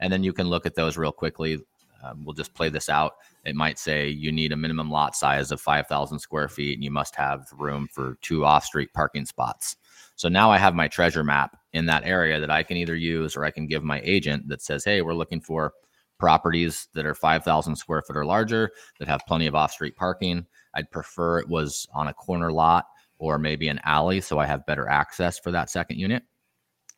And 0.01 0.13
then 0.13 0.25
you 0.25 0.33
can 0.33 0.49
look 0.49 0.67
at 0.67 0.75
those 0.75 0.97
real 0.97 1.13
quickly. 1.13 1.61
Um, 2.03 2.25
we'll 2.25 2.35
just 2.35 2.53
play 2.53 2.69
this 2.69 2.89
out. 2.89 3.13
It 3.47 3.55
might 3.55 3.79
say 3.79 4.09
you 4.09 4.33
need 4.33 4.53
a 4.53 4.57
minimum 4.57 4.91
lot 4.91 5.15
size 5.15 5.53
of 5.53 5.61
5,000 5.61 6.19
square 6.19 6.49
feet 6.49 6.75
and 6.75 6.83
you 6.83 6.91
must 6.91 7.15
have 7.15 7.47
room 7.57 7.89
for 7.93 8.19
two 8.21 8.45
off 8.45 8.65
street 8.65 8.93
parking 8.93 9.25
spots. 9.25 9.77
So 10.17 10.29
now 10.29 10.51
I 10.51 10.59
have 10.59 10.75
my 10.75 10.89
treasure 10.89 11.23
map 11.23 11.57
in 11.73 11.87
that 11.87 12.05
area 12.05 12.41
that 12.41 12.51
I 12.51 12.65
can 12.65 12.77
either 12.77 12.97
use 12.97 13.37
or 13.37 13.45
I 13.45 13.53
can 13.53 13.67
give 13.67 13.85
my 13.85 14.01
agent 14.03 14.49
that 14.49 14.63
says, 14.63 14.85
hey, 14.85 15.01
we're 15.01 15.15
looking 15.15 15.41
for 15.41 15.73
properties 16.19 16.89
that 16.95 17.07
are 17.07 17.15
5,000 17.15 17.77
square 17.77 18.03
foot 18.03 18.17
or 18.17 18.25
larger 18.25 18.71
that 18.99 19.09
have 19.09 19.21
plenty 19.29 19.47
of 19.47 19.55
off 19.55 19.73
street 19.73 19.95
parking. 19.95 20.47
I'd 20.75 20.91
prefer 20.91 21.39
it 21.39 21.49
was 21.49 21.87
on 21.95 22.09
a 22.09 22.15
corner 22.15 22.51
lot 22.51 22.87
or 23.19 23.39
maybe 23.39 23.69
an 23.69 23.81
alley 23.85 24.21
so 24.21 24.39
I 24.39 24.47
have 24.47 24.67
better 24.67 24.89
access 24.89 25.39
for 25.39 25.51
that 25.53 25.71
second 25.71 25.99
unit 25.99 26.25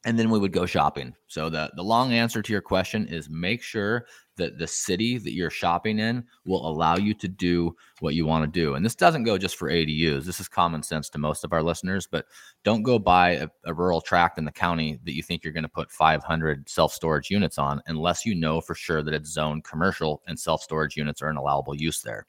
and 0.09 0.19
then 0.19 0.31
we 0.31 0.38
would 0.38 0.53
go 0.53 0.65
shopping. 0.65 1.15
So 1.27 1.50
the 1.50 1.71
the 1.77 1.83
long 1.83 2.15
answer 2.15 2.41
to 2.41 2.53
your 2.53 2.62
question 2.62 3.07
is 3.09 3.29
make 3.29 3.62
sure 3.62 4.07
that 4.37 4.57
the 4.57 4.67
city 4.67 5.19
that 5.19 5.35
you're 5.35 5.50
shopping 5.50 5.99
in 5.99 6.25
will 6.47 6.67
allow 6.67 6.97
you 6.97 7.12
to 7.12 7.29
do 7.29 7.77
what 8.00 8.15
you 8.15 8.25
want 8.25 8.43
to 8.43 8.61
do. 8.61 8.75
And 8.75 8.83
this 8.83 8.95
doesn't 8.95 9.25
go 9.25 9.37
just 9.37 9.57
for 9.57 9.69
ADUs. 9.69 10.25
This 10.25 10.41
is 10.41 10.49
common 10.49 10.83
sense 10.83 11.11
to 11.11 11.19
most 11.19 11.45
of 11.45 11.53
our 11.53 11.62
listeners, 11.62 12.09
but 12.11 12.25
don't 12.65 12.85
go 12.85 12.99
buy 12.99 13.33
a, 13.33 13.49
a 13.67 13.75
rural 13.75 14.00
tract 14.00 14.38
in 14.38 14.47
the 14.47 14.53
county 14.53 14.99
that 15.05 15.15
you 15.15 15.23
think 15.23 15.45
you're 15.45 15.53
going 15.53 15.62
to 15.65 15.69
put 15.69 15.91
500 15.91 16.71
self-storage 16.71 17.29
units 17.29 17.59
on 17.59 17.83
unless 17.87 18.25
you 18.25 18.35
know 18.35 18.62
for 18.62 18.75
sure 18.75 19.03
that 19.03 19.12
it's 19.12 19.29
zoned 19.29 19.65
commercial 19.65 20.23
and 20.27 20.41
self-storage 20.41 20.97
units 20.97 21.21
are 21.21 21.29
an 21.29 21.37
allowable 21.37 21.75
use 21.75 22.00
there 22.00 22.27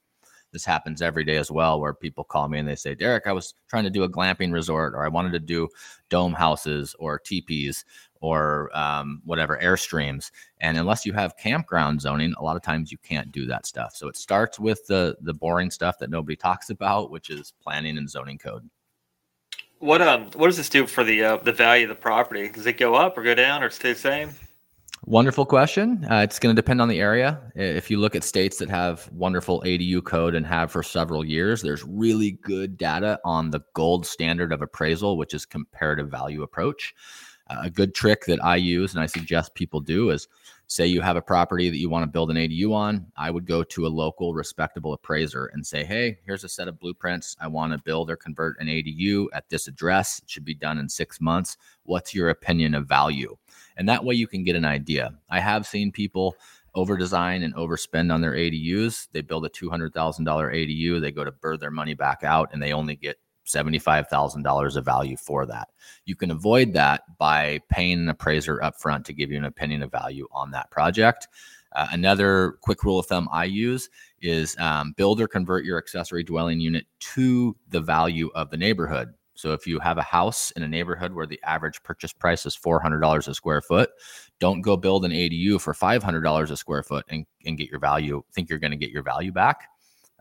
this 0.52 0.66
happens 0.66 1.02
every 1.02 1.24
day 1.24 1.38
as 1.38 1.52
well 1.52 1.80
where 1.80 1.94
people 1.94 2.24
call 2.24 2.48
me 2.48 2.60
and 2.60 2.68
they 2.68 2.76
say 2.76 2.96
derek 2.96 3.28
i 3.28 3.32
was 3.32 3.54
trying 3.68 3.84
to 3.84 3.90
do 3.90 4.04
a 4.04 4.10
glamping 4.10 4.52
resort 4.52 4.94
or 4.94 5.04
i 5.04 5.08
wanted 5.08 5.32
to 5.32 5.40
do 5.40 5.68
dome 6.10 6.34
houses 6.34 6.96
or 7.00 7.20
teepees 7.20 7.86
or 8.22 8.70
um, 8.78 9.22
whatever 9.26 9.58
airstreams. 9.62 10.32
And 10.60 10.78
unless 10.78 11.06
you 11.06 11.14
have 11.14 11.38
campground 11.38 12.02
zoning 12.02 12.34
a 12.38 12.44
lot 12.44 12.56
of 12.56 12.62
times 12.62 12.92
you 12.92 12.98
can't 12.98 13.32
do 13.32 13.46
that 13.48 13.66
stuff. 13.66 13.96
So 13.96 14.08
it 14.08 14.18
starts 14.18 14.60
with 14.60 14.86
the 14.88 15.18
the 15.22 15.34
boring 15.34 15.72
stuff 15.72 15.98
that 16.00 16.10
nobody 16.10 16.36
talks 16.36 16.70
about 16.70 17.12
which 17.12 17.30
is 17.30 17.54
planning 17.62 17.98
and 17.98 18.10
zoning 18.10 18.38
code. 18.38 18.70
What 19.80 20.02
um 20.02 20.30
what 20.36 20.48
does 20.48 20.58
this 20.58 20.70
do 20.70 20.86
for 20.86 21.04
the 21.04 21.24
uh, 21.24 21.38
the 21.38 21.54
value 21.54 21.86
of 21.86 21.90
the 21.90 21.96
property? 21.96 22.50
Does 22.50 22.66
it 22.66 22.78
go 22.78 22.96
up 22.96 23.18
or 23.18 23.24
go 23.24 23.34
down 23.34 23.64
or 23.64 23.70
stay 23.70 23.94
the 23.94 24.00
same 24.00 24.32
Wonderful 25.06 25.46
question. 25.46 26.06
Uh, 26.12 26.22
it's 26.22 26.40
going 26.40 26.54
to 26.54 26.62
depend 26.62 26.82
on 26.82 26.90
the 26.90 27.00
area. 27.00 27.40
If 27.56 27.90
you 27.90 27.98
look 27.98 28.16
at 28.16 28.24
states 28.24 28.58
that 28.58 28.70
have 28.70 29.10
wonderful 29.14 29.62
ADU 29.66 30.04
code 30.04 30.36
and 30.36 30.46
have 30.46 30.72
for 30.72 30.84
several 30.84 31.24
years, 31.24 31.62
there's 31.62 31.86
really 31.86 32.32
good 32.32 32.78
data 32.78 33.20
on 33.24 33.50
the 33.50 33.62
gold 33.74 34.06
standard 34.06 34.52
of 34.52 34.62
appraisal, 34.62 35.18
which 35.18 35.34
is 35.34 35.46
comparative 35.46 36.10
value 36.10 36.44
approach. 36.44 36.94
Uh, 37.50 37.62
a 37.64 37.70
good 37.70 37.96
trick 37.96 38.26
that 38.26 38.44
I 38.44 38.58
use 38.58 38.94
and 38.94 39.02
I 39.02 39.06
suggest 39.06 39.56
people 39.56 39.80
do 39.80 40.10
is 40.10 40.28
say 40.70 40.86
you 40.86 41.02
have 41.02 41.18
a 41.18 41.22
property 41.22 41.68
that 41.68 41.80
you 41.80 41.90
want 41.90 42.04
to 42.04 42.12
build 42.12 42.30
an 42.30 42.38
ADU 42.38 42.72
on. 42.72 43.08
I 43.18 43.32
would 43.32 43.48
go 43.48 43.64
to 43.64 43.88
a 43.88 43.90
local 43.90 44.36
respectable 44.36 44.94
appraiser 44.94 45.48
and 45.48 45.66
say, 45.66 45.84
hey, 45.84 46.20
here's 46.24 46.44
a 46.44 46.50
set 46.50 46.68
of 46.68 46.80
blueprints. 46.80 47.36
I 47.42 47.48
want 47.48 47.74
to 47.74 47.80
build 47.80 48.12
or 48.12 48.16
convert 48.16 48.60
an 48.60 48.68
ADU 48.68 49.26
at 49.34 49.50
this 49.50 49.68
address. 49.68 50.20
It 50.20 50.30
should 50.30 50.46
be 50.46 50.54
done 50.54 50.78
in 50.78 50.88
six 50.88 51.20
months. 51.20 51.58
What's 51.84 52.14
your 52.14 52.30
opinion 52.30 52.76
of 52.76 52.88
value? 52.88 53.36
And 53.78 53.90
that 53.90 54.06
way 54.06 54.14
you 54.14 54.28
can 54.28 54.44
get 54.44 54.56
an 54.56 54.64
idea. 54.64 55.16
I 55.32 55.40
have 55.40 55.66
seen 55.66 55.92
people 55.92 56.36
over 56.76 56.96
design 56.96 57.42
and 57.42 57.56
overspend 57.56 58.14
on 58.14 58.22
their 58.22 58.34
ADUs. 58.34 59.08
They 59.12 59.22
build 59.22 59.48
a 59.48 59.50
$200,000 59.50 59.92
ADU, 59.92 61.02
they 61.02 61.12
go 61.12 61.24
to 61.24 61.32
burn 61.32 61.60
their 61.60 61.72
money 61.72 61.96
back 61.96 62.24
out, 62.24 62.50
and 62.54 62.62
they 62.62 62.74
only 62.74 62.96
get 62.96 63.18
$75,000 63.50 64.76
of 64.76 64.86
value 64.86 65.18
for 65.18 65.46
that. 65.46 65.70
You 66.06 66.16
can 66.16 66.32
avoid 66.32 66.74
that 66.74 67.18
by 67.18 67.60
paying 67.70 68.00
an 68.00 68.10
appraiser 68.10 68.60
upfront 68.60 69.06
to 69.06 69.14
give 69.14 69.32
you 69.32 69.38
an 69.38 69.46
opinion 69.46 69.84
of 69.84 69.92
value 69.92 70.28
on 70.32 70.52
that 70.52 70.72
project. 70.72 71.28
Uh, 71.74 71.88
another 71.92 72.58
quick 72.62 72.84
rule 72.84 73.00
of 73.00 73.06
thumb 73.06 73.30
I 73.32 73.46
use 73.46 73.90
is 74.22 74.56
um, 74.60 74.94
build 74.98 75.22
or 75.22 75.28
convert 75.28 75.66
your 75.66 75.78
accessory 75.78 76.24
dwelling 76.24 76.60
unit 76.60 76.86
to 77.00 77.56
the 77.70 77.80
value 77.80 78.30
of 78.34 78.50
the 78.50 78.58
neighborhood. 78.58 79.14
So 79.36 79.54
if 79.54 79.66
you 79.66 79.80
have 79.80 79.98
a 79.98 80.04
house 80.04 80.52
in 80.52 80.64
a 80.64 80.68
neighborhood 80.68 81.14
where 81.14 81.26
the 81.26 81.40
average 81.44 81.82
purchase 81.82 82.12
price 82.12 82.46
is 82.46 82.58
$400 82.58 83.28
a 83.28 83.34
square 83.34 83.62
foot, 83.62 83.90
don't 84.40 84.62
go 84.62 84.76
build 84.76 85.06
an 85.06 85.12
ADU 85.12 85.62
for 85.62 85.74
$500 85.74 86.52
a 86.52 86.58
square 86.58 86.84
foot 86.84 87.06
and, 87.08 87.26
and 87.46 87.58
get 87.58 87.70
your 87.70 87.80
value, 87.80 88.22
think 88.34 88.50
you're 88.50 88.60
going 88.60 88.72
to 88.72 88.78
get 88.78 88.92
your 88.92 89.04
value 89.04 89.32
back. 89.32 89.70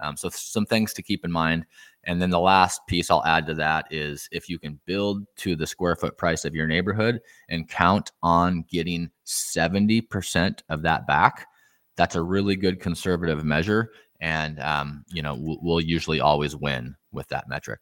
Um, 0.00 0.16
so 0.16 0.28
some 0.28 0.66
things 0.66 0.92
to 0.94 1.02
keep 1.02 1.24
in 1.24 1.32
mind. 1.32 1.66
And 2.08 2.20
then 2.20 2.30
the 2.30 2.40
last 2.40 2.80
piece 2.88 3.10
I'll 3.10 3.24
add 3.24 3.46
to 3.46 3.54
that 3.54 3.86
is 3.92 4.28
if 4.32 4.48
you 4.48 4.58
can 4.58 4.80
build 4.86 5.24
to 5.36 5.54
the 5.54 5.66
square 5.66 5.94
foot 5.94 6.18
price 6.18 6.44
of 6.44 6.54
your 6.54 6.66
neighborhood 6.66 7.20
and 7.48 7.68
count 7.68 8.10
on 8.22 8.64
getting 8.68 9.10
70% 9.26 10.60
of 10.68 10.82
that 10.82 11.06
back, 11.06 11.46
that's 11.94 12.16
a 12.16 12.22
really 12.22 12.56
good 12.56 12.80
conservative 12.80 13.44
measure. 13.44 13.92
And, 14.20 14.58
um, 14.58 15.04
you 15.12 15.22
know, 15.22 15.36
we'll, 15.36 15.58
we'll 15.62 15.80
usually 15.80 16.18
always 16.18 16.56
win 16.56 16.96
with 17.12 17.28
that 17.28 17.48
metric 17.48 17.80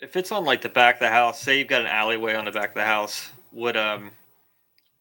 if 0.00 0.16
it's 0.16 0.32
on 0.32 0.44
like 0.44 0.60
the 0.60 0.68
back 0.68 0.96
of 0.96 1.00
the 1.00 1.08
house, 1.08 1.40
say 1.40 1.58
you've 1.58 1.68
got 1.68 1.80
an 1.80 1.86
alleyway 1.86 2.34
on 2.34 2.44
the 2.44 2.52
back 2.52 2.70
of 2.70 2.74
the 2.74 2.84
house, 2.84 3.30
would 3.52 3.76
um 3.76 4.10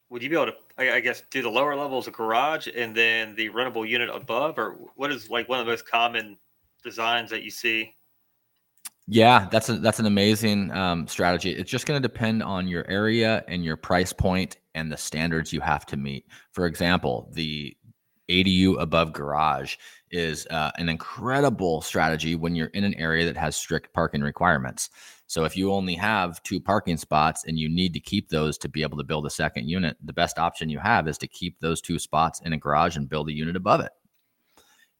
would 0.10 0.24
you 0.24 0.30
be 0.30 0.36
able 0.36 0.48
to 0.48 0.56
I, 0.78 1.02
guess 1.02 1.24
do 1.30 1.42
the 1.42 1.50
lower 1.50 1.76
levels 1.76 2.08
of 2.08 2.14
garage 2.14 2.68
and 2.74 2.96
then 2.96 3.36
the 3.36 3.50
rentable 3.50 3.88
unit 3.88 4.10
above, 4.10 4.58
or 4.58 4.72
what 4.96 5.12
is 5.12 5.30
like 5.30 5.50
one 5.50 5.60
of 5.60 5.66
the 5.66 5.72
most 5.72 5.88
common 5.88 6.38
designs 6.84 7.30
that 7.30 7.44
you 7.44 7.52
see? 7.52 7.96
Yeah, 9.08 9.48
that's 9.52 9.68
a, 9.70 9.78
that's 9.80 10.00
an 10.00 10.06
amazing 10.06 10.72
um, 10.72 11.08
strategy. 11.08 11.52
It's 11.52 11.70
just 11.70 11.86
going 11.86 12.02
to 12.02 12.08
depend 12.08 12.42
on 12.42 12.68
your 12.68 12.90
area 12.90 13.44
and 13.48 13.64
your 13.64 13.76
price 13.76 14.14
point 14.14 14.58
and 14.76 14.92
the 14.92 14.98
standards 14.98 15.52
you 15.52 15.60
have 15.60 15.86
to 15.88 15.98
meet. 15.98 16.26
For 16.52 16.66
example, 16.68 17.30
the 17.34 17.76
ADU 18.30 18.80
above 18.80 19.12
garage 19.12 19.76
is 20.10 20.48
uh, 20.48 20.72
an 20.78 20.88
incredible 20.88 21.82
strategy 21.82 22.36
when 22.36 22.56
you're 22.56 22.68
in 22.68 22.86
an 22.86 22.94
area 22.94 23.26
that 23.26 23.36
has 23.36 23.58
strict 23.58 23.94
parking 23.94 24.22
requirements. 24.22 24.90
So 25.28 25.44
if 25.44 25.58
you 25.58 25.74
only 25.74 25.96
have 25.96 26.42
two 26.44 26.62
parking 26.62 26.96
spots 26.96 27.44
and 27.46 27.60
you 27.60 27.68
need 27.68 27.94
to 27.94 28.00
keep 28.00 28.30
those 28.30 28.58
to 28.60 28.70
be 28.70 28.84
able 28.84 28.98
to 29.00 29.04
build 29.04 29.26
a 29.26 29.30
second 29.30 29.68
unit, 29.68 29.98
the 30.02 30.14
best 30.14 30.40
option 30.40 30.70
you 30.70 30.80
have 30.80 31.10
is 31.10 31.18
to 31.18 31.28
keep 31.28 31.60
those 31.60 31.82
two 31.82 32.00
spots 32.00 32.40
in 32.46 32.54
a 32.54 32.58
garage 32.58 32.96
and 32.96 33.10
build 33.10 33.28
a 33.28 33.34
unit 33.34 33.58
above 33.58 33.82
it. 33.82 33.92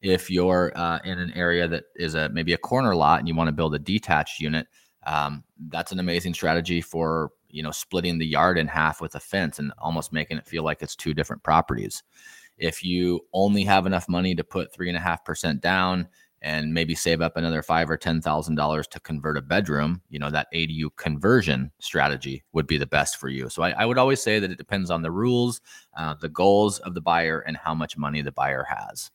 If 0.04 0.30
you're 0.30 0.72
uh, 0.76 1.00
in 1.04 1.18
an 1.18 1.32
area 1.34 1.68
that 1.68 1.86
is 1.96 2.14
a 2.14 2.30
maybe 2.30 2.54
a 2.54 2.58
corner 2.58 2.96
lot 2.96 3.20
and 3.20 3.28
you 3.28 3.34
want 3.34 3.48
to 3.48 3.54
build 3.54 3.74
a 3.74 3.80
detached 3.80 4.40
unit, 4.40 4.68
um, 5.08 5.44
that's 5.70 5.92
an 5.92 6.00
amazing 6.00 6.36
strategy 6.36 6.82
for 6.82 7.32
you 7.50 7.64
know 7.64 7.72
splitting 7.72 8.20
the 8.20 8.28
yard 8.28 8.60
in 8.60 8.68
half 8.68 9.02
with 9.02 9.16
a 9.16 9.20
fence 9.20 9.58
and 9.58 9.72
almost 9.80 10.14
making 10.14 10.38
it 10.38 10.46
feel 10.46 10.64
like 10.64 10.82
it's 10.82 10.96
two 10.96 11.14
different 11.14 11.42
properties 11.42 12.04
if 12.58 12.84
you 12.84 13.22
only 13.34 13.64
have 13.64 13.86
enough 13.86 14.08
money 14.08 14.36
to 14.36 14.44
put 14.44 14.74
three 14.74 14.90
and 14.90 14.98
a 14.98 15.02
half 15.02 15.24
percent 15.26 15.62
down 15.62 16.08
and 16.42 16.74
maybe 16.74 16.94
save 16.94 17.22
up 17.22 17.38
another 17.38 17.64
five 17.64 17.90
or 17.90 17.98
ten 17.98 18.22
thousand 18.22 18.56
dollars 18.56 18.86
to 18.88 19.00
convert 19.00 19.38
a 19.38 19.42
bedroom, 19.42 20.02
you 20.10 20.20
know 20.20 20.30
that 20.30 20.48
ADU 20.54 20.90
conversion 20.98 21.72
strategy 21.80 22.44
would 22.52 22.68
be 22.68 22.78
the 22.78 22.86
best 22.86 23.18
for 23.18 23.30
you. 23.30 23.50
So 23.50 23.64
I, 23.64 23.72
I 23.72 23.86
would 23.86 23.98
always 23.98 24.22
say 24.22 24.40
that 24.40 24.52
it 24.52 24.58
depends 24.58 24.92
on 24.92 25.02
the 25.02 25.12
rules, 25.12 25.62
uh, 25.98 26.16
the 26.20 26.30
goals 26.30 26.80
of 26.80 26.96
the 26.96 27.02
buyer, 27.02 27.40
and 27.40 27.56
how 27.56 27.74
much 27.74 27.98
money 27.98 28.22
the 28.22 28.32
buyer 28.32 28.66
has. 28.70 29.10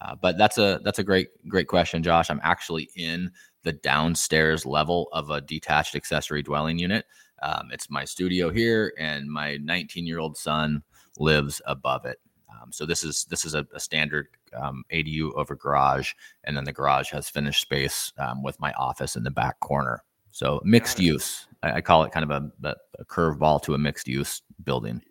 Uh, 0.00 0.14
but 0.20 0.38
that's 0.38 0.58
a 0.58 0.80
that's 0.84 0.98
a 0.98 1.04
great 1.04 1.28
great 1.48 1.66
question, 1.66 2.02
Josh. 2.02 2.30
I'm 2.30 2.40
actually 2.42 2.88
in 2.94 3.30
the 3.64 3.72
downstairs 3.72 4.64
level 4.64 5.08
of 5.12 5.30
a 5.30 5.40
detached 5.40 5.96
accessory 5.96 6.42
dwelling 6.42 6.78
unit. 6.78 7.04
Um, 7.42 7.68
it's 7.72 7.90
my 7.90 8.04
studio 8.04 8.50
here, 8.50 8.92
and 8.98 9.30
my 9.30 9.56
19 9.58 10.06
year 10.06 10.18
old 10.18 10.36
son 10.36 10.82
lives 11.18 11.60
above 11.66 12.04
it. 12.04 12.18
Um, 12.50 12.72
so 12.72 12.86
this 12.86 13.04
is 13.04 13.24
this 13.24 13.44
is 13.44 13.54
a, 13.54 13.66
a 13.74 13.80
standard 13.80 14.28
um, 14.56 14.84
ADU 14.92 15.32
over 15.34 15.54
garage, 15.54 16.12
and 16.44 16.56
then 16.56 16.64
the 16.64 16.72
garage 16.72 17.10
has 17.10 17.28
finished 17.28 17.60
space 17.60 18.12
um, 18.18 18.42
with 18.42 18.58
my 18.60 18.72
office 18.72 19.16
in 19.16 19.24
the 19.24 19.30
back 19.30 19.58
corner. 19.60 20.02
So 20.30 20.60
mixed 20.64 21.00
use. 21.00 21.46
I, 21.62 21.72
I, 21.72 21.80
call 21.80 22.04
it 22.04 22.12
kind 22.12 22.30
of 22.30 22.30
a, 22.62 22.76
a 22.98 23.04
curveball 23.04 23.62
to 23.62 23.74
a 23.74 23.78
mixed 23.78 24.06
use 24.06 24.42
building. 24.62 25.02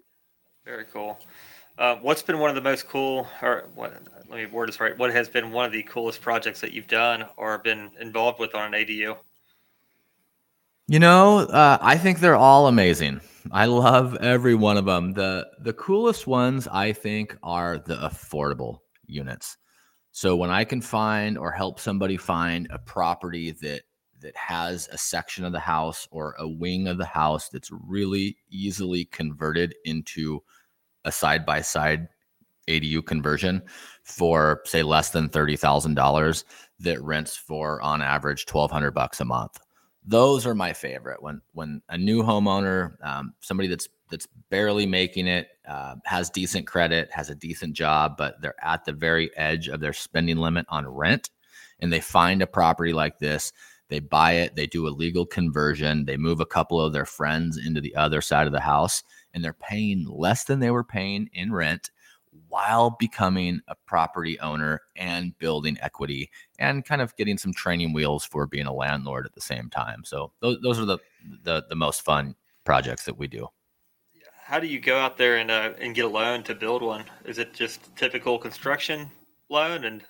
Very 0.64 0.86
cool. 0.86 1.20
Uh, 1.78 1.96
what's 1.98 2.24
been 2.24 2.40
one 2.40 2.50
of 2.50 2.56
the 2.56 2.62
most 2.62 2.88
cool, 2.88 3.28
or 3.42 3.70
what? 3.76 3.94
Let 4.30 4.38
me 4.38 4.46
word 4.48 4.70
this 4.70 4.80
right. 4.80 4.98
What 4.98 5.14
has 5.14 5.30
been 5.30 5.52
one 5.52 5.66
of 5.66 5.72
the 5.72 5.84
coolest 5.84 6.22
projects 6.22 6.60
that 6.62 6.74
you've 6.74 6.88
done 6.88 7.26
or 7.38 7.60
been 7.60 7.92
involved 8.00 8.40
with 8.40 8.56
on 8.56 8.74
an 8.74 8.86
ADU? 8.86 9.16
You 10.88 11.00
know, 11.00 11.40
uh, 11.40 11.78
I 11.80 11.98
think 11.98 12.20
they're 12.20 12.36
all 12.36 12.68
amazing. 12.68 13.22
I 13.52 13.66
love 13.66 14.16
every 14.18 14.56
one 14.56 14.78
of 14.78 14.86
them. 14.86 15.14
The 15.14 15.48
the 15.60 15.74
coolest 15.74 16.26
ones 16.26 16.68
I 16.68 16.94
think 16.94 17.38
are 17.44 17.78
the 17.78 17.98
affordable 17.98 18.80
units. 19.06 19.58
So 20.12 20.36
when 20.36 20.50
I 20.50 20.64
can 20.64 20.82
find 20.82 21.38
or 21.38 21.52
help 21.52 21.80
somebody 21.80 22.18
find 22.18 22.68
a 22.72 22.80
property 22.80 23.52
that 23.62 23.82
that 24.22 24.36
has 24.36 24.90
a 24.92 24.98
section 24.98 25.46
of 25.46 25.52
the 25.52 25.60
house 25.60 26.08
or 26.10 26.36
a 26.40 26.48
wing 26.48 26.88
of 26.88 26.98
the 26.98 27.06
house 27.06 27.50
that's 27.50 27.70
really 27.72 28.36
easily 28.50 29.06
converted 29.06 29.76
into 29.86 30.42
a 31.08 31.12
side 31.12 31.46
by 31.46 31.62
side 31.62 32.08
ADU 32.68 33.06
conversion 33.06 33.62
for 34.04 34.62
say 34.66 34.84
less 34.84 35.10
than 35.12 35.30
$30,000 35.30 36.44
that 36.80 37.02
rents 37.02 37.36
for 37.36 37.82
on 37.82 38.02
average 38.02 38.46
1200 38.46 38.92
bucks 38.92 39.20
a 39.22 39.26
month. 39.26 39.58
Those 40.06 40.46
are 40.46 40.56
my 40.56 40.72
favorite 40.72 41.22
when 41.22 41.42
when 41.54 41.82
a 41.90 41.98
new 41.98 42.24
homeowner, 42.24 42.94
um, 43.04 43.34
somebody 43.42 43.68
that's 43.68 43.90
that's 44.10 44.28
barely 44.50 44.86
making 44.86 45.28
it, 45.28 45.50
uh, 45.68 45.96
has 46.06 46.30
decent 46.30 46.66
credit, 46.66 47.10
has 47.12 47.30
a 47.30 47.36
decent 47.36 47.74
job, 47.74 48.16
but 48.18 48.42
they're 48.42 48.56
at 48.64 48.86
the 48.86 48.94
very 48.94 49.36
edge 49.36 49.68
of 49.68 49.82
their 49.82 49.92
spending 49.92 50.38
limit 50.38 50.66
on 50.70 50.88
rent, 50.88 51.30
and 51.82 51.92
they 51.92 52.00
find 52.00 52.42
a 52.42 52.48
property 52.48 52.94
like 52.94 53.20
this 53.20 53.52
they 53.90 54.00
buy 54.00 54.34
it, 54.34 54.56
they 54.56 54.68
do 54.68 54.88
a 54.88 54.90
legal 54.90 55.26
conversion, 55.26 56.06
they 56.06 56.18
move 56.18 56.42
a 56.42 56.46
couple 56.46 56.82
of 56.82 56.94
their 56.94 57.06
friends 57.06 57.58
into 57.58 57.80
the 57.80 57.96
other 57.96 58.22
side 58.22 58.48
of 58.48 58.54
the 58.54 58.60
house, 58.60 59.04
and 59.38 59.46
they're 59.46 59.54
paying 59.54 60.04
less 60.10 60.46
than 60.46 60.60
they 60.60 60.72
were 60.72 60.84
paying 60.84 61.30
in 61.32 61.54
rent 61.54 61.92
while 62.50 62.96
becoming 63.00 63.62
a 63.68 63.76
property 63.86 64.40
owner 64.40 64.82
and 64.96 65.38
building 65.38 65.78
equity 65.80 66.32
and 66.58 66.84
kind 66.84 67.04
of 67.04 67.16
getting 67.18 67.38
some 67.38 67.54
training 67.54 67.94
wheels 67.94 68.26
for 68.26 68.48
being 68.48 68.66
a 68.66 68.74
landlord 68.74 69.28
at 69.28 69.34
the 69.34 69.42
same 69.42 69.70
time. 69.70 70.04
So 70.04 70.32
those, 70.40 70.58
those 70.64 70.80
are 70.80 70.86
the, 70.86 70.98
the 71.44 71.66
the 71.70 71.76
most 71.76 72.02
fun 72.02 72.36
projects 72.64 73.06
that 73.06 73.16
we 73.16 73.28
do. 73.28 73.48
How 74.44 74.60
do 74.60 74.66
you 74.66 74.80
go 74.80 74.98
out 74.98 75.20
there 75.20 75.38
and 75.38 75.52
uh, 75.52 75.74
and 75.80 75.94
get 75.94 76.06
a 76.06 76.10
loan 76.10 76.42
to 76.44 76.56
build 76.56 76.82
one? 76.82 77.06
Is 77.24 77.38
it 77.38 77.54
just 77.54 77.96
typical 77.96 78.40
construction 78.40 79.12
loan? 79.50 79.84
And 79.84 80.04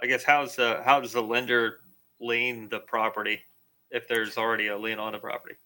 I 0.00 0.06
guess 0.06 0.22
how's 0.22 0.54
the 0.54 0.82
how 0.84 1.00
does 1.00 1.12
the 1.12 1.22
lender 1.22 1.80
lean 2.20 2.68
the 2.68 2.78
property 2.78 3.40
if 3.90 4.06
there's 4.06 4.38
already 4.38 4.68
a 4.68 4.78
lien 4.78 5.00
on 5.00 5.14
the 5.14 5.18
property? 5.18 5.56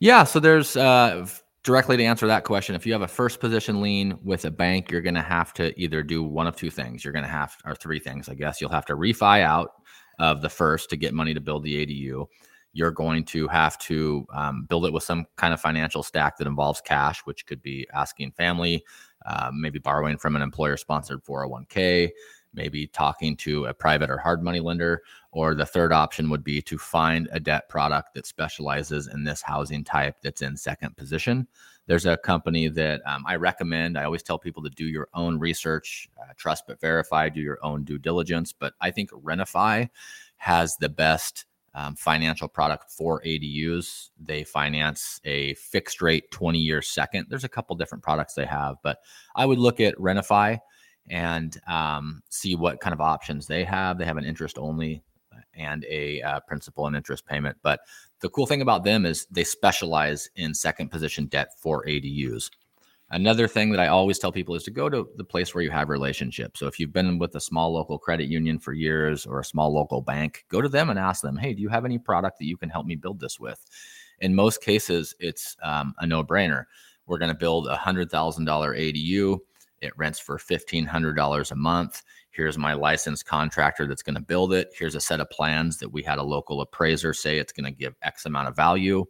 Yeah, 0.00 0.24
so 0.24 0.40
there's 0.40 0.76
uh, 0.76 1.26
directly 1.64 1.96
to 1.96 2.04
answer 2.04 2.26
that 2.26 2.44
question. 2.44 2.74
If 2.74 2.86
you 2.86 2.92
have 2.92 3.02
a 3.02 3.08
first 3.08 3.40
position 3.40 3.80
lien 3.80 4.18
with 4.22 4.44
a 4.44 4.50
bank, 4.50 4.90
you're 4.90 5.00
going 5.00 5.14
to 5.14 5.22
have 5.22 5.52
to 5.54 5.78
either 5.80 6.02
do 6.02 6.22
one 6.22 6.46
of 6.46 6.54
two 6.54 6.70
things. 6.70 7.02
You're 7.02 7.14
going 7.14 7.24
to 7.24 7.30
have, 7.30 7.56
or 7.64 7.74
three 7.74 7.98
things, 7.98 8.28
I 8.28 8.34
guess. 8.34 8.60
You'll 8.60 8.70
have 8.70 8.84
to 8.86 8.96
refi 8.96 9.40
out 9.40 9.70
of 10.18 10.42
the 10.42 10.50
first 10.50 10.90
to 10.90 10.96
get 10.96 11.14
money 11.14 11.32
to 11.32 11.40
build 11.40 11.64
the 11.64 11.84
ADU. 11.84 12.26
You're 12.74 12.90
going 12.90 13.24
to 13.26 13.48
have 13.48 13.78
to 13.78 14.26
um, 14.32 14.66
build 14.68 14.84
it 14.84 14.92
with 14.92 15.04
some 15.04 15.24
kind 15.36 15.54
of 15.54 15.60
financial 15.60 16.02
stack 16.02 16.36
that 16.36 16.46
involves 16.46 16.82
cash, 16.82 17.20
which 17.20 17.46
could 17.46 17.62
be 17.62 17.86
asking 17.94 18.32
family, 18.32 18.84
uh, 19.24 19.50
maybe 19.54 19.78
borrowing 19.78 20.18
from 20.18 20.36
an 20.36 20.42
employer 20.42 20.76
sponsored 20.76 21.24
401k, 21.24 22.10
maybe 22.54 22.86
talking 22.86 23.36
to 23.38 23.66
a 23.66 23.74
private 23.74 24.10
or 24.10 24.18
hard 24.18 24.42
money 24.42 24.60
lender. 24.60 25.02
Or 25.32 25.54
the 25.54 25.66
third 25.66 25.92
option 25.92 26.30
would 26.30 26.44
be 26.44 26.62
to 26.62 26.78
find 26.78 27.28
a 27.32 27.40
debt 27.40 27.68
product 27.68 28.14
that 28.14 28.26
specializes 28.26 29.08
in 29.08 29.24
this 29.24 29.42
housing 29.42 29.84
type 29.84 30.16
that's 30.22 30.42
in 30.42 30.56
second 30.56 30.96
position. 30.96 31.48
There's 31.86 32.06
a 32.06 32.16
company 32.16 32.68
that 32.68 33.02
um, 33.06 33.24
I 33.26 33.36
recommend. 33.36 33.98
I 33.98 34.04
always 34.04 34.22
tell 34.22 34.38
people 34.38 34.62
to 34.62 34.70
do 34.70 34.86
your 34.86 35.08
own 35.12 35.38
research, 35.38 36.08
uh, 36.18 36.32
trust 36.36 36.64
but 36.66 36.80
verify, 36.80 37.28
do 37.28 37.40
your 37.40 37.58
own 37.62 37.84
due 37.84 37.98
diligence. 37.98 38.52
But 38.52 38.74
I 38.80 38.90
think 38.90 39.10
RenoFi 39.10 39.90
has 40.36 40.76
the 40.76 40.88
best 40.88 41.44
um, 41.74 41.96
financial 41.96 42.48
product 42.48 42.90
for 42.90 43.20
ADUs. 43.22 44.10
They 44.18 44.44
finance 44.44 45.20
a 45.24 45.54
fixed 45.54 46.00
rate 46.00 46.30
20 46.30 46.58
year 46.58 46.80
second. 46.80 47.26
There's 47.28 47.44
a 47.44 47.48
couple 47.48 47.74
different 47.76 48.04
products 48.04 48.34
they 48.34 48.46
have, 48.46 48.76
but 48.82 48.98
I 49.34 49.44
would 49.44 49.58
look 49.58 49.80
at 49.80 49.96
RenoFi 49.96 50.60
and 51.08 51.60
um, 51.66 52.22
see 52.28 52.54
what 52.54 52.80
kind 52.80 52.94
of 52.94 53.00
options 53.00 53.46
they 53.46 53.64
have. 53.64 53.98
They 53.98 54.04
have 54.04 54.16
an 54.16 54.24
interest 54.24 54.58
only 54.58 55.02
uh, 55.32 55.40
and 55.54 55.84
a 55.88 56.22
uh, 56.22 56.40
principal 56.40 56.86
and 56.86 56.96
interest 56.96 57.26
payment. 57.26 57.56
But 57.62 57.80
the 58.20 58.30
cool 58.30 58.46
thing 58.46 58.62
about 58.62 58.84
them 58.84 59.04
is 59.04 59.26
they 59.30 59.44
specialize 59.44 60.28
in 60.36 60.54
second 60.54 60.90
position 60.90 61.26
debt 61.26 61.48
for 61.58 61.84
ADUs. 61.84 62.50
Another 63.10 63.46
thing 63.46 63.70
that 63.70 63.80
I 63.80 63.88
always 63.88 64.18
tell 64.18 64.32
people 64.32 64.54
is 64.54 64.64
to 64.64 64.70
go 64.70 64.88
to 64.88 65.06
the 65.16 65.24
place 65.24 65.54
where 65.54 65.62
you 65.62 65.70
have 65.70 65.90
relationships. 65.90 66.58
So 66.58 66.66
if 66.66 66.80
you've 66.80 66.92
been 66.92 67.18
with 67.18 67.34
a 67.36 67.40
small 67.40 67.72
local 67.72 67.98
credit 67.98 68.28
union 68.28 68.58
for 68.58 68.72
years 68.72 69.26
or 69.26 69.40
a 69.40 69.44
small 69.44 69.72
local 69.72 70.00
bank, 70.00 70.44
go 70.48 70.62
to 70.62 70.68
them 70.68 70.88
and 70.88 70.98
ask 70.98 71.20
them, 71.22 71.36
hey, 71.36 71.52
do 71.52 71.60
you 71.60 71.68
have 71.68 71.84
any 71.84 71.98
product 71.98 72.38
that 72.38 72.46
you 72.46 72.56
can 72.56 72.70
help 72.70 72.86
me 72.86 72.96
build 72.96 73.20
this 73.20 73.38
with? 73.38 73.64
In 74.20 74.34
most 74.34 74.62
cases, 74.62 75.14
it's 75.20 75.56
um, 75.62 75.94
a 75.98 76.06
no 76.06 76.24
brainer. 76.24 76.64
We're 77.06 77.18
going 77.18 77.30
to 77.30 77.36
build 77.36 77.68
a 77.68 77.76
$100,000 77.76 78.08
ADU 78.08 79.38
it 79.84 79.96
rents 79.96 80.18
for 80.18 80.38
$1,500 80.38 81.50
a 81.50 81.54
month. 81.54 82.02
Here's 82.30 82.58
my 82.58 82.74
licensed 82.74 83.26
contractor 83.26 83.86
that's 83.86 84.02
going 84.02 84.16
to 84.16 84.20
build 84.20 84.52
it. 84.52 84.70
Here's 84.76 84.94
a 84.94 85.00
set 85.00 85.20
of 85.20 85.30
plans 85.30 85.78
that 85.78 85.92
we 85.92 86.02
had 86.02 86.18
a 86.18 86.22
local 86.22 86.60
appraiser 86.60 87.12
say 87.12 87.38
it's 87.38 87.52
going 87.52 87.64
to 87.64 87.70
give 87.70 87.94
X 88.02 88.26
amount 88.26 88.48
of 88.48 88.56
value. 88.56 89.04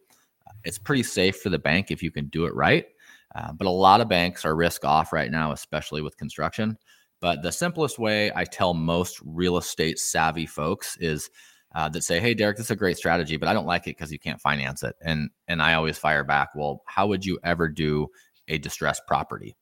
It's 0.64 0.78
pretty 0.78 1.02
safe 1.02 1.40
for 1.40 1.48
the 1.48 1.58
bank 1.58 1.90
if 1.90 2.02
you 2.02 2.10
can 2.10 2.26
do 2.26 2.44
it 2.44 2.54
right. 2.54 2.86
Uh, 3.34 3.52
but 3.52 3.66
a 3.66 3.70
lot 3.70 4.00
of 4.00 4.08
banks 4.08 4.44
are 4.44 4.54
risk 4.54 4.84
off 4.84 5.12
right 5.12 5.30
now, 5.30 5.52
especially 5.52 6.02
with 6.02 6.16
construction. 6.16 6.76
But 7.20 7.42
the 7.42 7.52
simplest 7.52 7.98
way 7.98 8.30
I 8.34 8.44
tell 8.44 8.74
most 8.74 9.20
real 9.24 9.56
estate 9.56 9.98
savvy 9.98 10.46
folks 10.46 10.96
is 10.98 11.30
uh, 11.74 11.88
that 11.88 12.04
say, 12.04 12.20
"Hey, 12.20 12.34
Derek, 12.34 12.56
this 12.56 12.66
is 12.66 12.70
a 12.70 12.76
great 12.76 12.96
strategy, 12.96 13.36
but 13.36 13.48
I 13.48 13.52
don't 13.52 13.66
like 13.66 13.86
it 13.86 13.96
because 13.96 14.12
you 14.12 14.18
can't 14.18 14.40
finance 14.40 14.82
it." 14.82 14.94
And 15.00 15.30
and 15.48 15.60
I 15.62 15.74
always 15.74 15.98
fire 15.98 16.22
back, 16.22 16.50
"Well, 16.54 16.82
how 16.86 17.06
would 17.06 17.24
you 17.24 17.38
ever 17.42 17.68
do 17.68 18.08
a 18.48 18.58
distressed 18.58 19.02
property? 19.08 19.56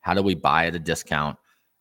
How 0.00 0.14
do 0.14 0.22
we 0.22 0.34
buy 0.34 0.66
at 0.66 0.74
a 0.74 0.78
discount, 0.78 1.36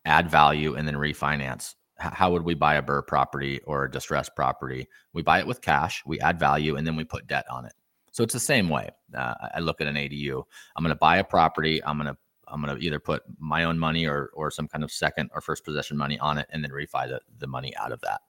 add 0.06 0.30
value, 0.30 0.76
and 0.76 0.88
then 0.88 0.96
refinance? 0.96 1.76
How 1.98 2.32
would 2.32 2.44
we 2.44 2.54
buy 2.54 2.76
a 2.76 2.82
BRRRR 2.82 3.08
property 3.08 3.60
or 3.66 3.86
a 3.86 3.92
distressed 3.92 4.36
property? 4.36 4.88
We 5.14 5.22
buy 5.22 5.40
it 5.40 5.48
with 5.48 5.62
cash, 5.62 6.02
we 6.06 6.20
add 6.20 6.40
value, 6.40 6.78
and 6.78 6.88
then 6.88 6.96
we 6.96 7.04
put 7.04 7.28
debt 7.28 7.46
on 7.52 7.66
it. 7.66 7.74
So 8.12 8.24
it's 8.24 8.34
the 8.34 8.40
same 8.40 8.70
way. 8.70 8.90
Uh, 9.16 9.34
I 9.56 9.60
look 9.60 9.82
at 9.82 9.88
an 9.88 9.96
ADU. 9.96 10.44
I'm 10.76 10.84
going 10.84 10.94
to 10.94 11.00
buy 11.00 11.18
a 11.18 11.24
property. 11.24 11.84
I'm 11.84 11.98
going 11.98 12.14
to 12.14 12.18
I'm 12.52 12.64
going 12.64 12.76
to 12.76 12.84
either 12.84 13.00
put 13.00 13.22
my 13.38 13.66
own 13.66 13.78
money 13.78 14.08
or 14.08 14.32
or 14.34 14.50
some 14.50 14.68
kind 14.68 14.84
of 14.84 14.92
second 14.92 15.30
or 15.34 15.42
first 15.42 15.64
possession 15.64 15.98
money 15.98 16.18
on 16.20 16.38
it, 16.38 16.48
and 16.52 16.64
then 16.64 16.72
refi 16.72 17.08
the, 17.08 17.22
the 17.38 17.48
money 17.48 17.76
out 17.76 17.92
of 17.92 18.02
that. 18.02 18.22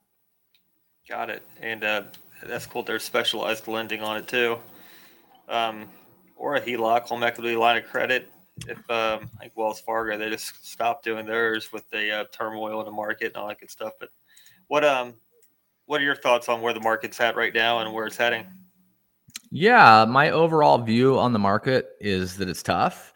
Got 1.09 1.29
it. 1.29 1.43
And 1.59 1.83
uh, 1.83 2.03
that's 2.45 2.65
cool. 2.65 2.83
There's 2.83 3.03
specialized 3.03 3.67
lending 3.67 4.01
on 4.01 4.17
it 4.17 4.27
too, 4.27 4.59
um, 5.49 5.89
or 6.35 6.55
a 6.55 6.61
HELOC, 6.61 7.03
home 7.03 7.23
equity 7.23 7.55
line 7.55 7.77
of 7.77 7.85
credit 7.85 8.31
if 8.67 8.89
um, 8.89 9.29
like 9.39 9.51
Wells 9.55 9.81
Fargo, 9.81 10.17
they 10.17 10.29
just 10.29 10.65
stopped 10.65 11.03
doing 11.03 11.25
theirs 11.25 11.71
with 11.71 11.89
the 11.89 12.11
uh, 12.11 12.25
turmoil 12.31 12.79
in 12.79 12.85
the 12.85 12.91
market 12.91 13.27
and 13.27 13.37
all 13.37 13.47
that 13.47 13.59
good 13.59 13.71
stuff. 13.71 13.93
But 13.99 14.09
what 14.67 14.83
um, 14.83 15.13
what 15.85 16.01
are 16.01 16.05
your 16.05 16.15
thoughts 16.15 16.49
on 16.49 16.61
where 16.61 16.73
the 16.73 16.79
market's 16.79 17.19
at 17.19 17.35
right 17.35 17.53
now 17.53 17.79
and 17.79 17.93
where 17.93 18.07
it's 18.07 18.17
heading? 18.17 18.45
Yeah, 19.51 20.05
my 20.07 20.29
overall 20.29 20.77
view 20.77 21.19
on 21.19 21.33
the 21.33 21.39
market 21.39 21.89
is 21.99 22.37
that 22.37 22.47
it's 22.47 22.63
tough, 22.63 23.13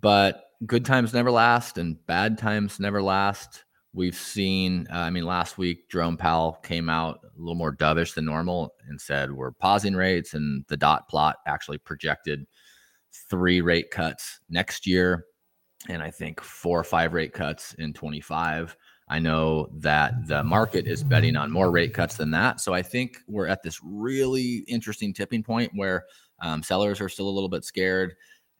but 0.00 0.50
good 0.66 0.84
times 0.84 1.12
never 1.12 1.30
last 1.30 1.78
and 1.78 2.04
bad 2.06 2.38
times 2.38 2.78
never 2.78 3.02
last. 3.02 3.64
We've 3.92 4.16
seen, 4.16 4.86
uh, 4.92 4.98
I 4.98 5.10
mean, 5.10 5.24
last 5.24 5.56
week, 5.58 5.88
Jerome 5.88 6.16
Powell 6.16 6.54
came 6.62 6.88
out 6.88 7.20
a 7.24 7.38
little 7.38 7.54
more 7.54 7.74
dovish 7.74 8.14
than 8.14 8.24
normal 8.24 8.74
and 8.88 9.00
said 9.00 9.32
we're 9.32 9.52
pausing 9.52 9.94
rates, 9.94 10.34
and 10.34 10.64
the 10.68 10.76
dot 10.76 11.08
plot 11.08 11.36
actually 11.46 11.78
projected 11.78 12.46
three 13.30 13.60
rate 13.60 13.90
cuts 13.90 14.40
next 14.48 14.86
year, 14.86 15.26
and 15.88 16.02
I 16.02 16.10
think 16.10 16.40
four 16.40 16.78
or 16.78 16.84
five 16.84 17.12
rate 17.12 17.32
cuts 17.32 17.74
in 17.74 17.92
25. 17.92 18.76
I 19.08 19.18
know 19.18 19.68
that 19.74 20.26
the 20.26 20.42
market 20.42 20.86
is 20.86 21.04
betting 21.04 21.36
on 21.36 21.50
more 21.50 21.70
rate 21.70 21.92
cuts 21.92 22.16
than 22.16 22.30
that. 22.30 22.60
So 22.60 22.72
I 22.72 22.82
think 22.82 23.18
we're 23.28 23.46
at 23.46 23.62
this 23.62 23.80
really 23.82 24.64
interesting 24.66 25.12
tipping 25.12 25.42
point 25.42 25.72
where 25.74 26.04
um, 26.40 26.62
sellers 26.62 27.00
are 27.00 27.08
still 27.08 27.28
a 27.28 27.30
little 27.30 27.50
bit 27.50 27.64
scared 27.64 28.14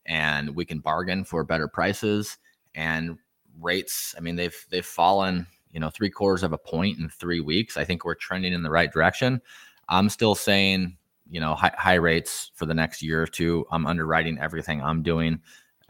and 0.06 0.54
we 0.54 0.66
can 0.66 0.80
bargain 0.80 1.24
for 1.24 1.44
better 1.44 1.66
prices 1.66 2.36
and 2.74 3.16
rates. 3.60 4.14
I 4.18 4.20
mean, 4.20 4.36
they've 4.36 4.66
they've 4.70 4.84
fallen, 4.84 5.46
you 5.72 5.80
know, 5.80 5.90
three 5.90 6.10
quarters 6.10 6.42
of 6.42 6.52
a 6.52 6.58
point 6.58 6.98
in 6.98 7.08
three 7.08 7.40
weeks. 7.40 7.76
I 7.76 7.84
think 7.84 8.04
we're 8.04 8.14
trending 8.14 8.52
in 8.52 8.62
the 8.62 8.70
right 8.70 8.92
direction. 8.92 9.40
I'm 9.88 10.08
still 10.08 10.34
saying 10.34 10.96
you 11.28 11.40
know 11.40 11.54
high, 11.54 11.74
high 11.76 11.94
rates 11.94 12.50
for 12.54 12.66
the 12.66 12.74
next 12.74 13.02
year 13.02 13.22
or 13.22 13.26
two. 13.26 13.66
I'm 13.70 13.86
underwriting 13.86 14.38
everything 14.38 14.82
I'm 14.82 15.02
doing, 15.02 15.40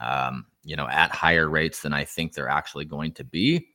um, 0.00 0.46
you 0.62 0.76
know, 0.76 0.88
at 0.88 1.10
higher 1.10 1.48
rates 1.48 1.82
than 1.82 1.92
I 1.92 2.04
think 2.04 2.32
they're 2.32 2.48
actually 2.48 2.84
going 2.84 3.12
to 3.12 3.24
be. 3.24 3.68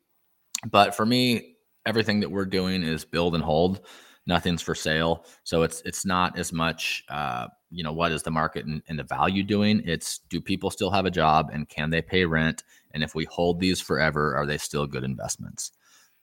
But 0.69 0.95
for 0.95 1.05
me, 1.05 1.55
everything 1.85 2.19
that 2.21 2.31
we're 2.31 2.45
doing 2.45 2.83
is 2.83 3.05
build 3.05 3.35
and 3.35 3.43
hold. 3.43 3.81
Nothing's 4.27 4.61
for 4.61 4.75
sale, 4.75 5.25
so 5.43 5.63
it's 5.63 5.81
it's 5.85 6.05
not 6.05 6.37
as 6.37 6.53
much. 6.53 7.03
Uh, 7.09 7.47
you 7.71 7.83
know, 7.83 7.93
what 7.93 8.11
is 8.11 8.23
the 8.23 8.31
market 8.31 8.65
and, 8.65 8.81
and 8.87 8.97
the 8.99 9.03
value 9.03 9.43
doing? 9.43 9.81
It's 9.85 10.19
do 10.29 10.41
people 10.41 10.69
still 10.69 10.91
have 10.91 11.05
a 11.05 11.11
job 11.11 11.49
and 11.51 11.69
can 11.69 11.89
they 11.89 12.01
pay 12.01 12.25
rent? 12.25 12.63
And 12.93 13.03
if 13.03 13.15
we 13.15 13.25
hold 13.25 13.59
these 13.59 13.79
forever, 13.79 14.35
are 14.35 14.45
they 14.45 14.57
still 14.57 14.87
good 14.87 15.03
investments? 15.03 15.71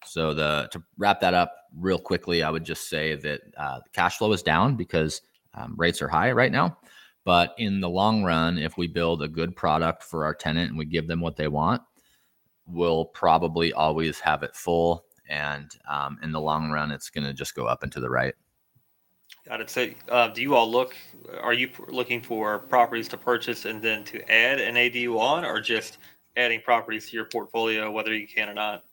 So 0.06 0.34
the 0.34 0.68
to 0.72 0.82
wrap 0.98 1.20
that 1.20 1.34
up 1.34 1.54
real 1.76 1.98
quickly, 1.98 2.42
I 2.42 2.50
would 2.50 2.64
just 2.64 2.88
say 2.88 3.14
that 3.16 3.40
uh, 3.56 3.80
cash 3.92 4.18
flow 4.18 4.32
is 4.32 4.42
down 4.42 4.76
because 4.76 5.22
um, 5.54 5.74
rates 5.76 6.02
are 6.02 6.08
high 6.08 6.32
right 6.32 6.52
now. 6.52 6.78
But 7.24 7.54
in 7.58 7.80
the 7.80 7.90
long 7.90 8.22
run, 8.22 8.56
if 8.56 8.76
we 8.76 8.86
build 8.86 9.22
a 9.22 9.28
good 9.28 9.56
product 9.56 10.04
for 10.04 10.24
our 10.24 10.34
tenant 10.34 10.70
and 10.70 10.78
we 10.78 10.84
give 10.84 11.08
them 11.08 11.20
what 11.20 11.36
they 11.36 11.48
want, 11.48 11.82
we'll 12.66 13.06
probably 13.06 13.72
always 13.72 14.20
have 14.20 14.42
it 14.44 14.54
full 14.54 15.06
and 15.28 15.70
um, 15.88 16.18
in 16.22 16.32
the 16.32 16.40
long 16.40 16.70
run, 16.70 16.90
it's 16.90 17.10
going 17.10 17.24
to 17.24 17.32
just 17.32 17.54
go 17.54 17.66
up 17.66 17.82
and 17.82 17.92
to 17.92 18.00
the 18.00 18.10
right. 18.10 18.34
Got 19.46 19.60
it. 19.60 19.70
So, 19.70 19.88
uh, 20.08 20.28
do 20.28 20.42
you 20.42 20.54
all 20.54 20.70
look? 20.70 20.94
Are 21.40 21.52
you 21.52 21.70
looking 21.88 22.20
for 22.20 22.58
properties 22.58 23.08
to 23.08 23.16
purchase 23.16 23.64
and 23.64 23.82
then 23.82 24.04
to 24.04 24.30
add 24.30 24.60
an 24.60 24.74
ADU 24.74 25.18
on, 25.18 25.44
or 25.44 25.60
just 25.60 25.98
adding 26.36 26.60
properties 26.60 27.08
to 27.10 27.16
your 27.16 27.26
portfolio, 27.26 27.90
whether 27.90 28.14
you 28.14 28.26
can 28.26 28.48
or 28.48 28.54
not? 28.54 28.84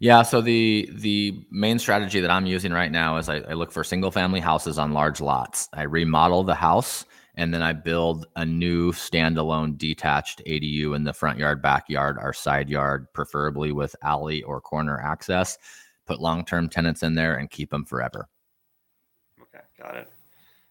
Yeah. 0.00 0.22
So 0.22 0.40
the 0.40 0.90
the 0.94 1.44
main 1.50 1.78
strategy 1.78 2.20
that 2.20 2.30
I'm 2.30 2.46
using 2.46 2.72
right 2.72 2.90
now 2.90 3.18
is 3.18 3.28
I, 3.28 3.36
I 3.40 3.52
look 3.52 3.70
for 3.70 3.84
single 3.84 4.10
family 4.10 4.40
houses 4.40 4.78
on 4.78 4.92
large 4.92 5.20
lots. 5.20 5.68
I 5.74 5.82
remodel 5.82 6.42
the 6.42 6.54
house 6.54 7.04
and 7.34 7.54
then 7.54 7.62
I 7.62 7.72
build 7.74 8.26
a 8.36 8.44
new 8.44 8.92
standalone 8.92 9.78
detached 9.78 10.42
ADU 10.46 10.96
in 10.96 11.04
the 11.04 11.12
front 11.12 11.38
yard, 11.38 11.62
backyard, 11.62 12.16
or 12.20 12.32
side 12.32 12.68
yard, 12.68 13.06
preferably 13.12 13.72
with 13.72 13.94
alley 14.02 14.42
or 14.42 14.60
corner 14.60 15.00
access. 15.00 15.56
Put 16.06 16.20
long 16.20 16.44
term 16.44 16.68
tenants 16.68 17.02
in 17.02 17.14
there 17.14 17.36
and 17.36 17.50
keep 17.50 17.70
them 17.70 17.84
forever. 17.84 18.28
Okay, 19.40 19.64
got 19.78 19.96
it. 19.96 20.08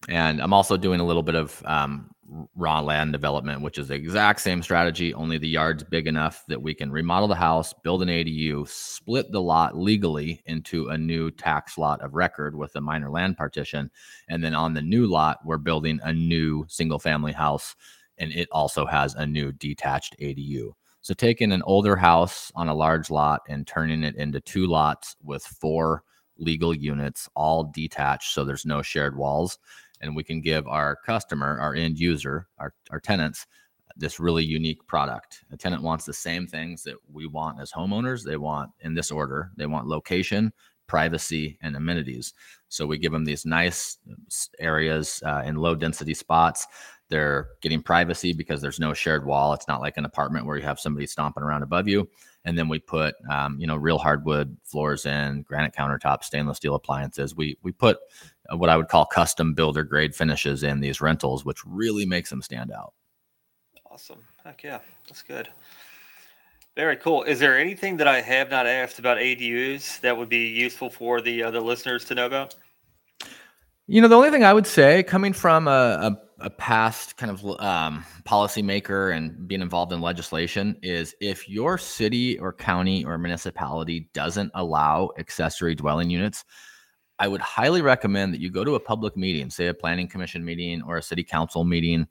And 0.07 0.41
I'm 0.41 0.53
also 0.53 0.75
doing 0.75 0.99
a 0.99 1.05
little 1.05 1.23
bit 1.23 1.35
of 1.35 1.61
um, 1.65 2.09
raw 2.55 2.79
land 2.79 3.11
development, 3.11 3.61
which 3.61 3.77
is 3.77 3.87
the 3.87 3.95
exact 3.95 4.41
same 4.41 4.61
strategy, 4.61 5.13
only 5.13 5.37
the 5.37 5.47
yard's 5.47 5.83
big 5.83 6.07
enough 6.07 6.43
that 6.47 6.61
we 6.61 6.73
can 6.73 6.91
remodel 6.91 7.27
the 7.27 7.35
house, 7.35 7.73
build 7.83 8.01
an 8.01 8.09
ADU, 8.09 8.67
split 8.67 9.31
the 9.31 9.41
lot 9.41 9.77
legally 9.77 10.41
into 10.45 10.89
a 10.89 10.97
new 10.97 11.31
tax 11.31 11.77
lot 11.77 12.01
of 12.01 12.13
record 12.13 12.55
with 12.55 12.75
a 12.75 12.81
minor 12.81 13.09
land 13.09 13.37
partition. 13.37 13.89
And 14.27 14.43
then 14.43 14.53
on 14.53 14.73
the 14.73 14.81
new 14.81 15.07
lot, 15.07 15.39
we're 15.45 15.57
building 15.57 15.99
a 16.03 16.13
new 16.13 16.65
single 16.67 16.99
family 16.99 17.33
house, 17.33 17.75
and 18.17 18.31
it 18.31 18.47
also 18.51 18.85
has 18.85 19.15
a 19.15 19.25
new 19.25 19.51
detached 19.51 20.15
ADU. 20.19 20.73
So 21.01 21.13
taking 21.13 21.51
an 21.51 21.63
older 21.63 21.95
house 21.95 22.51
on 22.55 22.67
a 22.67 22.75
large 22.75 23.09
lot 23.09 23.41
and 23.47 23.65
turning 23.65 24.03
it 24.03 24.15
into 24.15 24.41
two 24.41 24.67
lots 24.67 25.15
with 25.23 25.43
four 25.43 26.03
legal 26.37 26.73
units, 26.73 27.27
all 27.35 27.71
detached, 27.73 28.33
so 28.33 28.43
there's 28.43 28.65
no 28.65 28.81
shared 28.81 29.17
walls 29.17 29.57
and 30.01 30.15
we 30.15 30.23
can 30.23 30.41
give 30.41 30.67
our 30.67 30.95
customer, 31.05 31.59
our 31.59 31.75
end 31.75 31.99
user, 31.99 32.47
our, 32.57 32.73
our 32.91 32.99
tenants, 32.99 33.45
this 33.95 34.19
really 34.19 34.43
unique 34.43 34.85
product. 34.87 35.43
A 35.51 35.57
tenant 35.57 35.83
wants 35.83 36.05
the 36.05 36.13
same 36.13 36.47
things 36.47 36.83
that 36.83 36.95
we 37.11 37.27
want 37.27 37.59
as 37.59 37.71
homeowners. 37.71 38.23
They 38.23 38.37
want, 38.37 38.71
in 38.81 38.93
this 38.93 39.11
order, 39.11 39.51
they 39.57 39.65
want 39.65 39.87
location, 39.87 40.53
privacy, 40.87 41.57
and 41.61 41.75
amenities. 41.75 42.33
So 42.69 42.85
we 42.85 42.97
give 42.97 43.11
them 43.11 43.25
these 43.25 43.45
nice 43.45 43.97
areas 44.59 45.21
uh, 45.25 45.43
in 45.45 45.55
low 45.55 45.75
density 45.75 46.13
spots. 46.13 46.65
They're 47.09 47.49
getting 47.61 47.81
privacy 47.81 48.33
because 48.33 48.61
there's 48.61 48.79
no 48.79 48.93
shared 48.93 49.25
wall. 49.25 49.53
It's 49.53 49.67
not 49.67 49.81
like 49.81 49.97
an 49.97 50.05
apartment 50.05 50.45
where 50.45 50.57
you 50.57 50.63
have 50.63 50.79
somebody 50.79 51.07
stomping 51.07 51.43
around 51.43 51.63
above 51.63 51.87
you. 51.87 52.07
And 52.45 52.57
then 52.57 52.69
we 52.69 52.79
put, 52.79 53.15
um, 53.29 53.59
you 53.59 53.67
know, 53.67 53.75
real 53.75 53.97
hardwood 53.97 54.55
floors 54.63 55.05
in, 55.05 55.41
granite 55.41 55.73
countertops, 55.73 56.23
stainless 56.23 56.57
steel 56.57 56.75
appliances. 56.75 57.35
We 57.35 57.57
we 57.63 57.71
put 57.71 57.97
uh, 58.51 58.57
what 58.57 58.69
I 58.69 58.77
would 58.77 58.87
call 58.87 59.05
custom 59.05 59.53
builder 59.53 59.83
grade 59.83 60.15
finishes 60.15 60.63
in 60.63 60.79
these 60.79 61.01
rentals, 61.01 61.43
which 61.43 61.65
really 61.65 62.05
makes 62.05 62.29
them 62.29 62.41
stand 62.41 62.71
out. 62.71 62.93
Awesome. 63.89 64.23
Heck 64.45 64.63
yeah. 64.63 64.79
That's 65.07 65.23
good. 65.23 65.49
Very 66.75 66.95
cool. 66.95 67.23
Is 67.23 67.39
there 67.39 67.57
anything 67.59 67.97
that 67.97 68.07
I 68.07 68.21
have 68.21 68.49
not 68.49 68.65
asked 68.65 68.99
about 68.99 69.17
ADUs 69.17 69.99
that 69.99 70.15
would 70.15 70.29
be 70.29 70.47
useful 70.47 70.89
for 70.89 71.19
the 71.19 71.43
uh, 71.43 71.51
the 71.51 71.59
listeners 71.59 72.05
to 72.05 72.15
know 72.15 72.25
about? 72.25 72.55
You 73.87 74.01
know, 74.01 74.07
the 74.07 74.15
only 74.15 74.29
thing 74.29 74.43
I 74.43 74.53
would 74.53 74.67
say, 74.67 75.01
coming 75.01 75.33
from 75.33 75.67
a, 75.67 75.71
a, 75.71 76.17
a 76.41 76.49
past 76.49 77.17
kind 77.17 77.31
of 77.31 77.45
um, 77.61 78.05
policymaker 78.23 79.15
and 79.15 79.47
being 79.47 79.61
involved 79.61 79.91
in 79.91 80.01
legislation, 80.01 80.77
is 80.81 81.15
if 81.21 81.47
your 81.49 81.77
city 81.77 82.37
or 82.39 82.53
county 82.53 83.03
or 83.05 83.17
municipality 83.17 84.09
doesn't 84.13 84.51
allow 84.55 85.11
accessory 85.17 85.75
dwelling 85.75 86.09
units, 86.09 86.45
I 87.19 87.27
would 87.27 87.41
highly 87.41 87.81
recommend 87.81 88.33
that 88.33 88.39
you 88.39 88.49
go 88.49 88.63
to 88.63 88.75
a 88.75 88.79
public 88.79 89.17
meeting, 89.17 89.49
say 89.49 89.67
a 89.67 89.73
planning 89.73 90.07
commission 90.07 90.43
meeting 90.43 90.81
or 90.81 90.97
a 90.97 91.03
city 91.03 91.23
council 91.23 91.63
meeting 91.63 92.07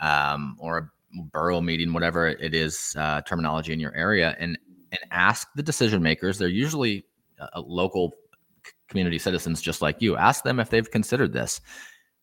um, 0.00 0.56
or 0.58 0.78
a 0.78 0.90
borough 1.32 1.60
meeting, 1.60 1.92
whatever 1.92 2.28
it 2.28 2.54
is 2.54 2.94
uh, 2.98 3.20
terminology 3.22 3.72
in 3.72 3.80
your 3.80 3.94
area, 3.94 4.36
and 4.38 4.58
and 4.90 5.00
ask 5.10 5.48
the 5.54 5.62
decision 5.62 6.02
makers. 6.02 6.38
They're 6.38 6.48
usually 6.48 7.04
uh, 7.38 7.60
local 7.60 8.14
community 8.88 9.18
citizens 9.18 9.60
just 9.60 9.82
like 9.82 10.00
you. 10.00 10.16
Ask 10.16 10.44
them 10.44 10.58
if 10.58 10.70
they've 10.70 10.90
considered 10.90 11.32
this 11.32 11.60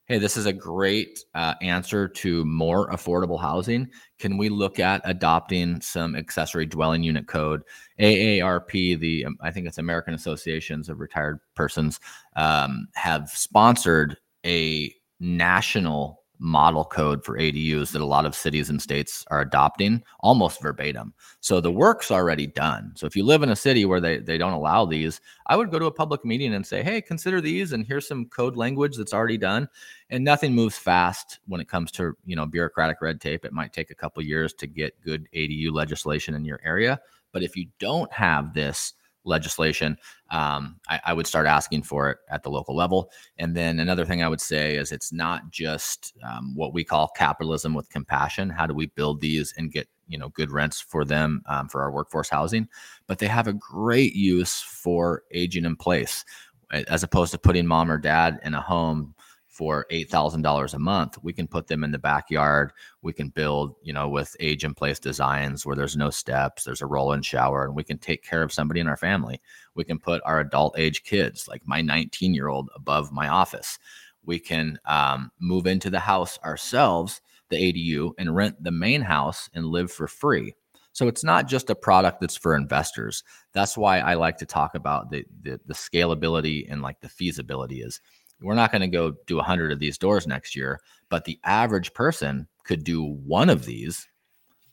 hey, 0.05 0.19
this 0.19 0.37
is 0.37 0.45
a 0.45 0.53
great 0.53 1.23
uh, 1.33 1.55
answer 1.61 2.07
to 2.07 2.45
more 2.45 2.89
affordable 2.91 3.41
housing. 3.41 3.89
Can 4.19 4.37
we 4.37 4.49
look 4.49 4.79
at 4.79 5.01
adopting 5.03 5.81
some 5.81 6.15
accessory 6.15 6.65
dwelling 6.65 7.03
unit 7.03 7.27
code? 7.27 7.63
AARP, 7.99 8.99
the 8.99 9.25
um, 9.25 9.37
I 9.41 9.51
think 9.51 9.67
it's 9.67 9.79
American 9.79 10.13
Associations 10.13 10.89
of 10.89 10.99
Retired 10.99 11.39
Persons, 11.55 11.99
um, 12.35 12.87
have 12.93 13.29
sponsored 13.29 14.17
a 14.45 14.93
national 15.19 16.21
model 16.39 16.83
code 16.83 17.23
for 17.23 17.37
ADUs 17.37 17.91
that 17.91 18.01
a 18.01 18.05
lot 18.05 18.25
of 18.25 18.35
cities 18.35 18.69
and 18.69 18.81
states 18.81 19.25
are 19.29 19.41
adopting 19.41 20.03
almost 20.19 20.61
verbatim. 20.61 21.13
So 21.39 21.61
the 21.61 21.71
work's 21.71 22.11
already 22.11 22.47
done. 22.47 22.91
So 22.95 23.05
if 23.05 23.15
you 23.15 23.23
live 23.23 23.43
in 23.43 23.49
a 23.49 23.55
city 23.55 23.85
where 23.85 24.01
they, 24.01 24.17
they 24.17 24.37
don't 24.37 24.53
allow 24.53 24.85
these, 24.85 25.21
I 25.47 25.55
would 25.55 25.71
go 25.71 25.79
to 25.79 25.85
a 25.85 25.91
public 25.91 26.25
meeting 26.25 26.53
and 26.53 26.65
say, 26.65 26.83
hey, 26.83 27.01
consider 27.01 27.41
these 27.41 27.73
and 27.73 27.85
here's 27.85 28.07
some 28.07 28.25
code 28.25 28.55
language 28.55 28.97
that's 28.97 29.13
already 29.13 29.37
done. 29.37 29.67
And 30.09 30.23
nothing 30.23 30.53
moves 30.53 30.77
fast 30.77 31.39
when 31.47 31.61
it 31.61 31.69
comes 31.69 31.91
to, 31.93 32.15
you 32.25 32.35
know, 32.35 32.45
bureaucratic 32.45 33.01
red 33.01 33.21
tape. 33.21 33.45
It 33.45 33.53
might 33.53 33.73
take 33.73 33.91
a 33.91 33.95
couple 33.95 34.23
years 34.23 34.53
to 34.55 34.67
get 34.67 35.01
good 35.01 35.27
ADU 35.33 35.71
legislation 35.71 36.35
in 36.35 36.45
your 36.45 36.59
area. 36.63 36.99
But 37.31 37.43
if 37.43 37.55
you 37.55 37.67
don't 37.79 38.11
have 38.13 38.53
this, 38.53 38.93
legislation, 39.25 39.97
um, 40.31 40.77
I, 40.87 40.99
I, 41.05 41.13
would 41.13 41.27
start 41.27 41.47
asking 41.47 41.83
for 41.83 42.09
it 42.09 42.17
at 42.29 42.43
the 42.43 42.49
local 42.49 42.75
level. 42.75 43.11
And 43.37 43.55
then 43.55 43.79
another 43.79 44.05
thing 44.05 44.23
I 44.23 44.29
would 44.29 44.41
say 44.41 44.75
is 44.75 44.91
it's 44.91 45.11
not 45.11 45.49
just 45.49 46.13
um, 46.23 46.55
what 46.55 46.73
we 46.73 46.83
call 46.83 47.09
capitalism 47.15 47.73
with 47.73 47.89
compassion. 47.89 48.49
How 48.49 48.65
do 48.67 48.73
we 48.73 48.87
build 48.87 49.21
these 49.21 49.53
and 49.57 49.71
get 49.71 49.87
you 50.07 50.17
know 50.17 50.29
good 50.29 50.51
rents 50.51 50.79
for 50.79 51.03
them 51.03 51.41
um, 51.47 51.67
for 51.67 51.81
our 51.81 51.91
workforce 51.91 52.29
housing? 52.29 52.67
But 53.07 53.19
they 53.19 53.27
have 53.27 53.47
a 53.47 53.53
great 53.53 54.15
use 54.15 54.61
for 54.61 55.23
aging 55.31 55.65
in 55.65 55.75
place, 55.75 56.23
as 56.71 57.03
opposed 57.03 57.31
to 57.31 57.37
putting 57.37 57.67
mom 57.67 57.91
or 57.91 57.97
dad 57.97 58.39
in 58.43 58.53
a 58.53 58.61
home 58.61 59.14
for 59.55 59.85
$8,000 59.89 60.73
a 60.73 60.79
month, 60.79 61.17
we 61.23 61.31
can 61.31 61.47
put 61.47 61.67
them 61.67 61.85
in 61.85 61.91
the 61.91 61.97
backyard. 61.97 62.73
We 63.01 63.13
can 63.13 63.29
build, 63.29 63.75
you 63.81 63.93
know, 63.93 64.09
with 64.09 64.35
age 64.41 64.65
in 64.65 64.73
place 64.73 64.99
designs 64.99 65.65
where 65.65 65.77
there's 65.77 65.95
no 65.95 66.09
steps, 66.09 66.65
there's 66.65 66.81
a 66.81 66.85
roll 66.85 67.13
in 67.13 67.21
shower, 67.21 67.63
and 67.63 67.73
we 67.73 67.85
can 67.85 67.97
take 67.97 68.21
care 68.21 68.43
of 68.43 68.51
somebody 68.51 68.81
in 68.81 68.87
our 68.87 68.97
family. 68.97 69.39
We 69.73 69.85
can 69.85 69.97
put 69.97 70.21
our 70.25 70.41
adult 70.41 70.77
age 70.77 71.03
kids, 71.03 71.47
like 71.47 71.61
my 71.65 71.81
19 71.81 72.33
year 72.33 72.49
old, 72.49 72.69
above 72.75 73.13
my 73.13 73.29
office. 73.29 73.79
We 74.25 74.39
can 74.39 74.77
um, 74.85 75.31
move 75.39 75.67
into 75.67 75.89
the 75.89 76.01
house 76.01 76.37
ourselves, 76.43 77.21
the 77.47 77.55
ADU, 77.55 78.11
and 78.17 78.35
rent 78.35 78.61
the 78.61 78.71
main 78.71 79.03
house 79.03 79.49
and 79.53 79.67
live 79.67 79.89
for 79.89 80.09
free. 80.09 80.53
So 80.91 81.07
it's 81.07 81.23
not 81.23 81.47
just 81.47 81.69
a 81.69 81.75
product 81.75 82.19
that's 82.19 82.35
for 82.35 82.57
investors. 82.57 83.23
That's 83.53 83.77
why 83.77 83.99
I 83.99 84.15
like 84.15 84.37
to 84.39 84.45
talk 84.45 84.75
about 84.75 85.11
the, 85.11 85.25
the, 85.43 85.61
the 85.65 85.73
scalability 85.73 86.65
and 86.69 86.81
like 86.81 86.99
the 86.99 87.09
feasibility 87.09 87.81
is 87.81 88.01
we're 88.41 88.55
not 88.55 88.71
going 88.71 88.81
to 88.81 88.87
go 88.87 89.15
do 89.25 89.37
100 89.37 89.71
of 89.71 89.79
these 89.79 89.97
doors 89.97 90.27
next 90.27 90.55
year, 90.55 90.79
but 91.09 91.25
the 91.25 91.39
average 91.43 91.93
person 91.93 92.47
could 92.63 92.83
do 92.83 93.03
one 93.03 93.49
of 93.49 93.65
these, 93.65 94.07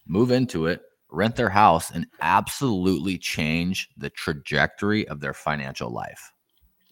move 0.06 0.30
into 0.30 0.66
it, 0.66 0.82
rent 1.10 1.36
their 1.36 1.48
house, 1.48 1.90
and 1.90 2.06
absolutely 2.20 3.18
change 3.18 3.90
the 3.96 4.10
trajectory 4.10 5.06
of 5.08 5.20
their 5.20 5.34
financial 5.34 5.90
life. 5.90 6.32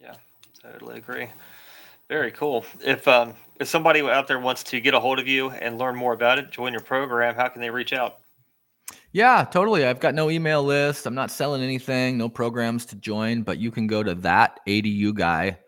Yeah, 0.01 0.15
totally 0.63 0.99
agree. 0.99 1.29
Very 2.09 2.31
cool. 2.33 2.65
If 2.85 3.07
um, 3.07 3.35
if 3.61 3.69
somebody 3.69 4.01
out 4.01 4.27
there 4.27 4.41
wants 4.41 4.63
to 4.65 4.81
get 4.81 4.95
a 4.95 5.01
hold 5.01 5.19
of 5.19 5.29
you 5.29 5.51
and 5.51 5.79
learn 5.79 5.97
more 5.97 6.13
about 6.13 6.39
it, 6.39 6.51
join 6.51 6.73
your 6.73 6.83
program, 6.83 7.35
how 7.35 7.49
can 7.49 7.61
they 7.61 7.71
reach 7.71 7.93
out? 7.93 8.19
Yeah, 9.13 9.45
totally. 9.45 9.85
I've 9.85 10.01
got 10.01 10.15
no 10.15 10.31
email 10.31 10.63
list. 10.63 11.07
I'm 11.07 11.15
not 11.15 11.31
selling 11.31 11.63
anything, 11.63 12.17
no 12.17 12.29
programs 12.29 12.85
to 12.87 12.97
join, 12.97 13.43
but 13.43 13.59
you 13.59 13.71
can 13.71 13.87
go 13.87 14.03
to 14.03 14.15
that 14.17 14.61
ADU 14.67 15.15
guy 15.15 15.59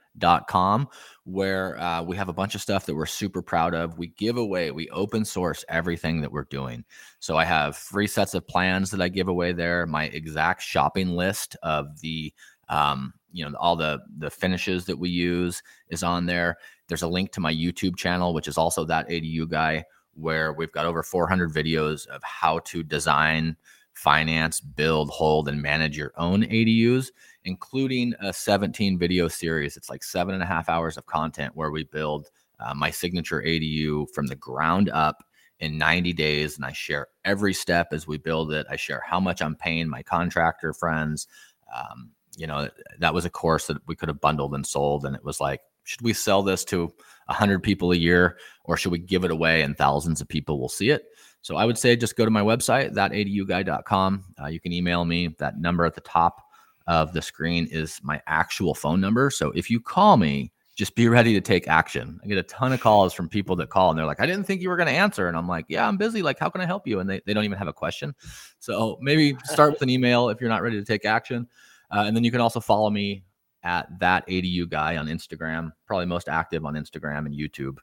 com 0.47 0.89
where 1.25 1.81
uh, 1.81 2.03
we 2.03 2.17
have 2.17 2.29
a 2.29 2.33
bunch 2.33 2.55
of 2.55 2.61
stuff 2.61 2.87
that 2.87 2.95
we're 2.95 3.07
super 3.07 3.43
proud 3.43 3.75
of. 3.75 3.99
We 3.99 4.09
give 4.09 4.37
away, 4.37 4.71
we 4.71 4.89
open 4.91 5.25
source 5.25 5.65
everything 5.69 6.21
that 6.21 6.33
we're 6.33 6.45
doing. 6.45 6.85
So 7.21 7.37
I 7.37 7.45
have 7.45 7.77
free 7.77 8.07
sets 8.07 8.35
of 8.35 8.47
plans 8.47 8.91
that 8.91 9.01
I 9.01 9.09
give 9.09 9.29
away 9.29 9.53
there, 9.53 9.87
my 9.87 10.05
exact 10.05 10.63
shopping 10.63 11.11
list 11.11 11.57
of 11.63 12.01
the 12.01 12.33
um, 12.69 13.15
you 13.33 13.49
know 13.49 13.57
all 13.59 13.77
the 13.77 14.01
the 14.19 14.31
finishes 14.31 14.85
that 14.87 14.99
we 14.99 15.11
use 15.11 15.63
is 15.89 16.03
on 16.03 16.27
there. 16.27 16.57
There's 16.89 17.03
a 17.03 17.09
link 17.09 17.33
to 17.33 17.41
my 17.41 17.53
YouTube 17.53 17.97
channel, 17.97 18.35
which 18.35 18.49
is 18.49 18.59
also 18.59 18.85
that 18.85 19.09
ADU 19.09 19.49
guy, 19.49 19.85
where 20.15 20.53
we've 20.53 20.73
got 20.73 20.87
over 20.87 21.03
400 21.03 21.53
videos 21.53 22.07
of 22.09 22.23
how 22.23 22.59
to 22.61 22.83
design, 22.83 23.57
finance, 23.95 24.61
build, 24.61 25.11
hold, 25.11 25.49
and 25.49 25.63
manage 25.63 25.97
your 25.97 26.13
own 26.17 26.43
ADUs 26.43 27.11
including 27.45 28.15
a 28.21 28.33
17 28.33 28.99
video 28.99 29.29
series. 29.29 29.77
It's 29.77 29.91
like 29.91 30.03
seven 30.03 30.35
and 30.35 30.43
a 30.43 30.47
half 30.47 30.69
hours 30.69 30.97
of 30.97 31.07
content 31.07 31.57
where 31.57 31.71
we 31.71 31.85
build 31.85 32.31
uh, 32.61 32.75
my 32.75 32.91
signature 32.91 33.43
ADU 33.43 34.07
from 34.15 34.27
the 34.27 34.37
ground 34.37 34.91
up 34.91 35.25
in 35.59 35.79
90 35.79 36.13
days. 36.13 36.57
And 36.57 36.65
I 36.65 36.73
share 36.73 37.09
every 37.25 37.55
step 37.55 37.89
as 37.93 38.07
we 38.07 38.19
build 38.19 38.53
it. 38.53 38.67
I 38.71 38.77
share 38.77 39.03
how 39.05 39.21
much 39.21 39.43
I'm 39.43 39.57
paying 39.57 39.89
my 39.89 40.03
contractor 40.03 40.73
friends. 40.73 41.27
Um, 41.75 42.11
you 42.37 42.47
know, 42.47 42.69
that 42.99 43.15
was 43.15 43.25
a 43.25 43.31
course 43.31 43.67
that 43.67 43.79
we 43.87 43.95
could 43.95 44.09
have 44.09 44.21
bundled 44.21 44.55
and 44.55 44.67
sold. 44.67 45.05
And 45.05 45.15
it 45.15 45.25
was 45.25 45.41
like, 45.41 45.61
should 45.85 46.03
we 46.03 46.13
sell 46.13 46.43
this 46.43 46.65
to 46.67 46.93
100 47.27 47.63
people 47.63 47.93
a 47.93 47.97
year 47.97 48.39
or 48.65 48.77
should 48.77 48.93
we 48.93 48.99
give 48.99 49.25
it 49.25 49.31
away 49.31 49.63
and 49.63 49.77
thousands 49.77 50.21
of 50.21 50.29
people 50.29 50.61
will 50.61 50.69
see 50.69 50.91
it? 50.91 51.07
So 51.43 51.57
I 51.57 51.65
would 51.65 51.77
say 51.77 51.97
just 51.97 52.17
go 52.17 52.25
to 52.25 52.31
my 52.31 52.43
website, 52.43 52.93
thataduguy.com. 52.95 54.25
Uh, 54.41 54.47
you 54.47 54.61
can 54.61 54.73
email 54.73 55.05
me. 55.05 55.35
That 55.39 55.59
number 55.59 55.85
at 55.85 55.95
the 55.95 56.01
top 56.01 56.41
of 56.87 57.13
the 57.13 57.23
screen 57.23 57.69
is 57.71 58.01
my 58.03 58.21
actual 58.27 58.75
phone 58.75 59.01
number. 59.01 59.31
So 59.31 59.51
if 59.53 59.71
you 59.71 59.81
call 59.81 60.17
me, 60.17 60.53
just 60.75 60.95
be 60.95 61.07
ready 61.07 61.35
to 61.35 61.41
take 61.41 61.69
action. 61.69 62.19
I 62.25 62.27
get 62.27 62.39
a 62.39 62.43
ton 62.45 62.73
of 62.73 62.81
calls 62.81 63.13
from 63.13 63.29
people 63.29 63.55
that 63.57 63.69
call 63.69 63.91
and 63.91 63.99
they're 63.99 64.07
like, 64.07 64.21
I 64.21 64.27
didn't 64.27 64.45
think 64.45 64.63
you 64.63 64.71
were 64.71 64.77
going 64.77 64.89
to 64.89 64.93
answer. 64.93 65.29
And 65.29 65.37
I'm 65.37 65.47
like, 65.47 65.67
yeah, 65.69 65.87
I'm 65.87 65.99
busy. 65.99 66.23
Like, 66.23 66.39
how 66.39 66.49
can 66.49 66.61
I 66.63 66.67
help 66.67 66.87
you? 66.87 67.01
And 67.01 67.09
they, 67.09 67.21
they 67.27 67.35
don't 67.35 67.45
even 67.45 67.59
have 67.59 67.69
a 67.69 67.73
question. 67.73 68.15
So 68.59 68.99
maybe 69.03 69.37
start 69.45 69.73
with 69.73 69.83
an 69.83 69.91
email 69.91 70.31
if 70.31 70.41
you're 70.41 70.51
not 70.51 70.63
ready 70.63 70.79
to 70.79 70.85
take 70.85 71.05
action. 71.05 71.47
Uh, 71.91 72.05
and 72.07 72.17
then 72.17 72.25
you 72.25 72.31
can 72.31 72.41
also 72.41 72.59
follow 72.59 72.89
me 72.89 73.23
at 73.65 73.87
that 74.01 74.27
ADU 74.27 74.69
guy 74.69 74.97
on 74.97 75.07
Instagram, 75.07 75.73
probably 75.87 76.07
most 76.07 76.29
active 76.29 76.65
on 76.65 76.75
Instagram 76.75 77.27
and 77.27 77.35
YouTube. 77.35 77.77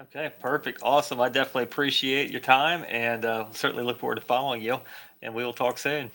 Okay, 0.00 0.32
perfect. 0.40 0.80
Awesome. 0.82 1.20
I 1.20 1.28
definitely 1.28 1.64
appreciate 1.64 2.30
your 2.30 2.40
time 2.40 2.84
and 2.88 3.24
uh, 3.24 3.46
certainly 3.52 3.84
look 3.84 3.98
forward 3.98 4.16
to 4.16 4.20
following 4.20 4.60
you. 4.60 4.80
And 5.22 5.34
we 5.34 5.44
will 5.44 5.52
talk 5.52 5.78
soon. 5.78 6.10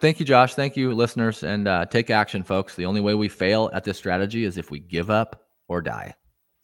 Thank 0.00 0.20
you, 0.20 0.26
Josh. 0.26 0.54
Thank 0.54 0.76
you, 0.76 0.92
listeners. 0.94 1.42
And 1.42 1.66
uh, 1.66 1.86
take 1.86 2.10
action, 2.10 2.42
folks. 2.42 2.76
The 2.76 2.86
only 2.86 3.00
way 3.00 3.14
we 3.14 3.28
fail 3.28 3.70
at 3.72 3.84
this 3.84 3.98
strategy 3.98 4.44
is 4.44 4.56
if 4.56 4.70
we 4.70 4.78
give 4.78 5.10
up 5.10 5.46
or 5.66 5.82
die. 5.82 6.14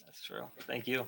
That's 0.05 0.23
true. 0.23 0.45
Thank 0.67 0.87
you. 0.87 1.05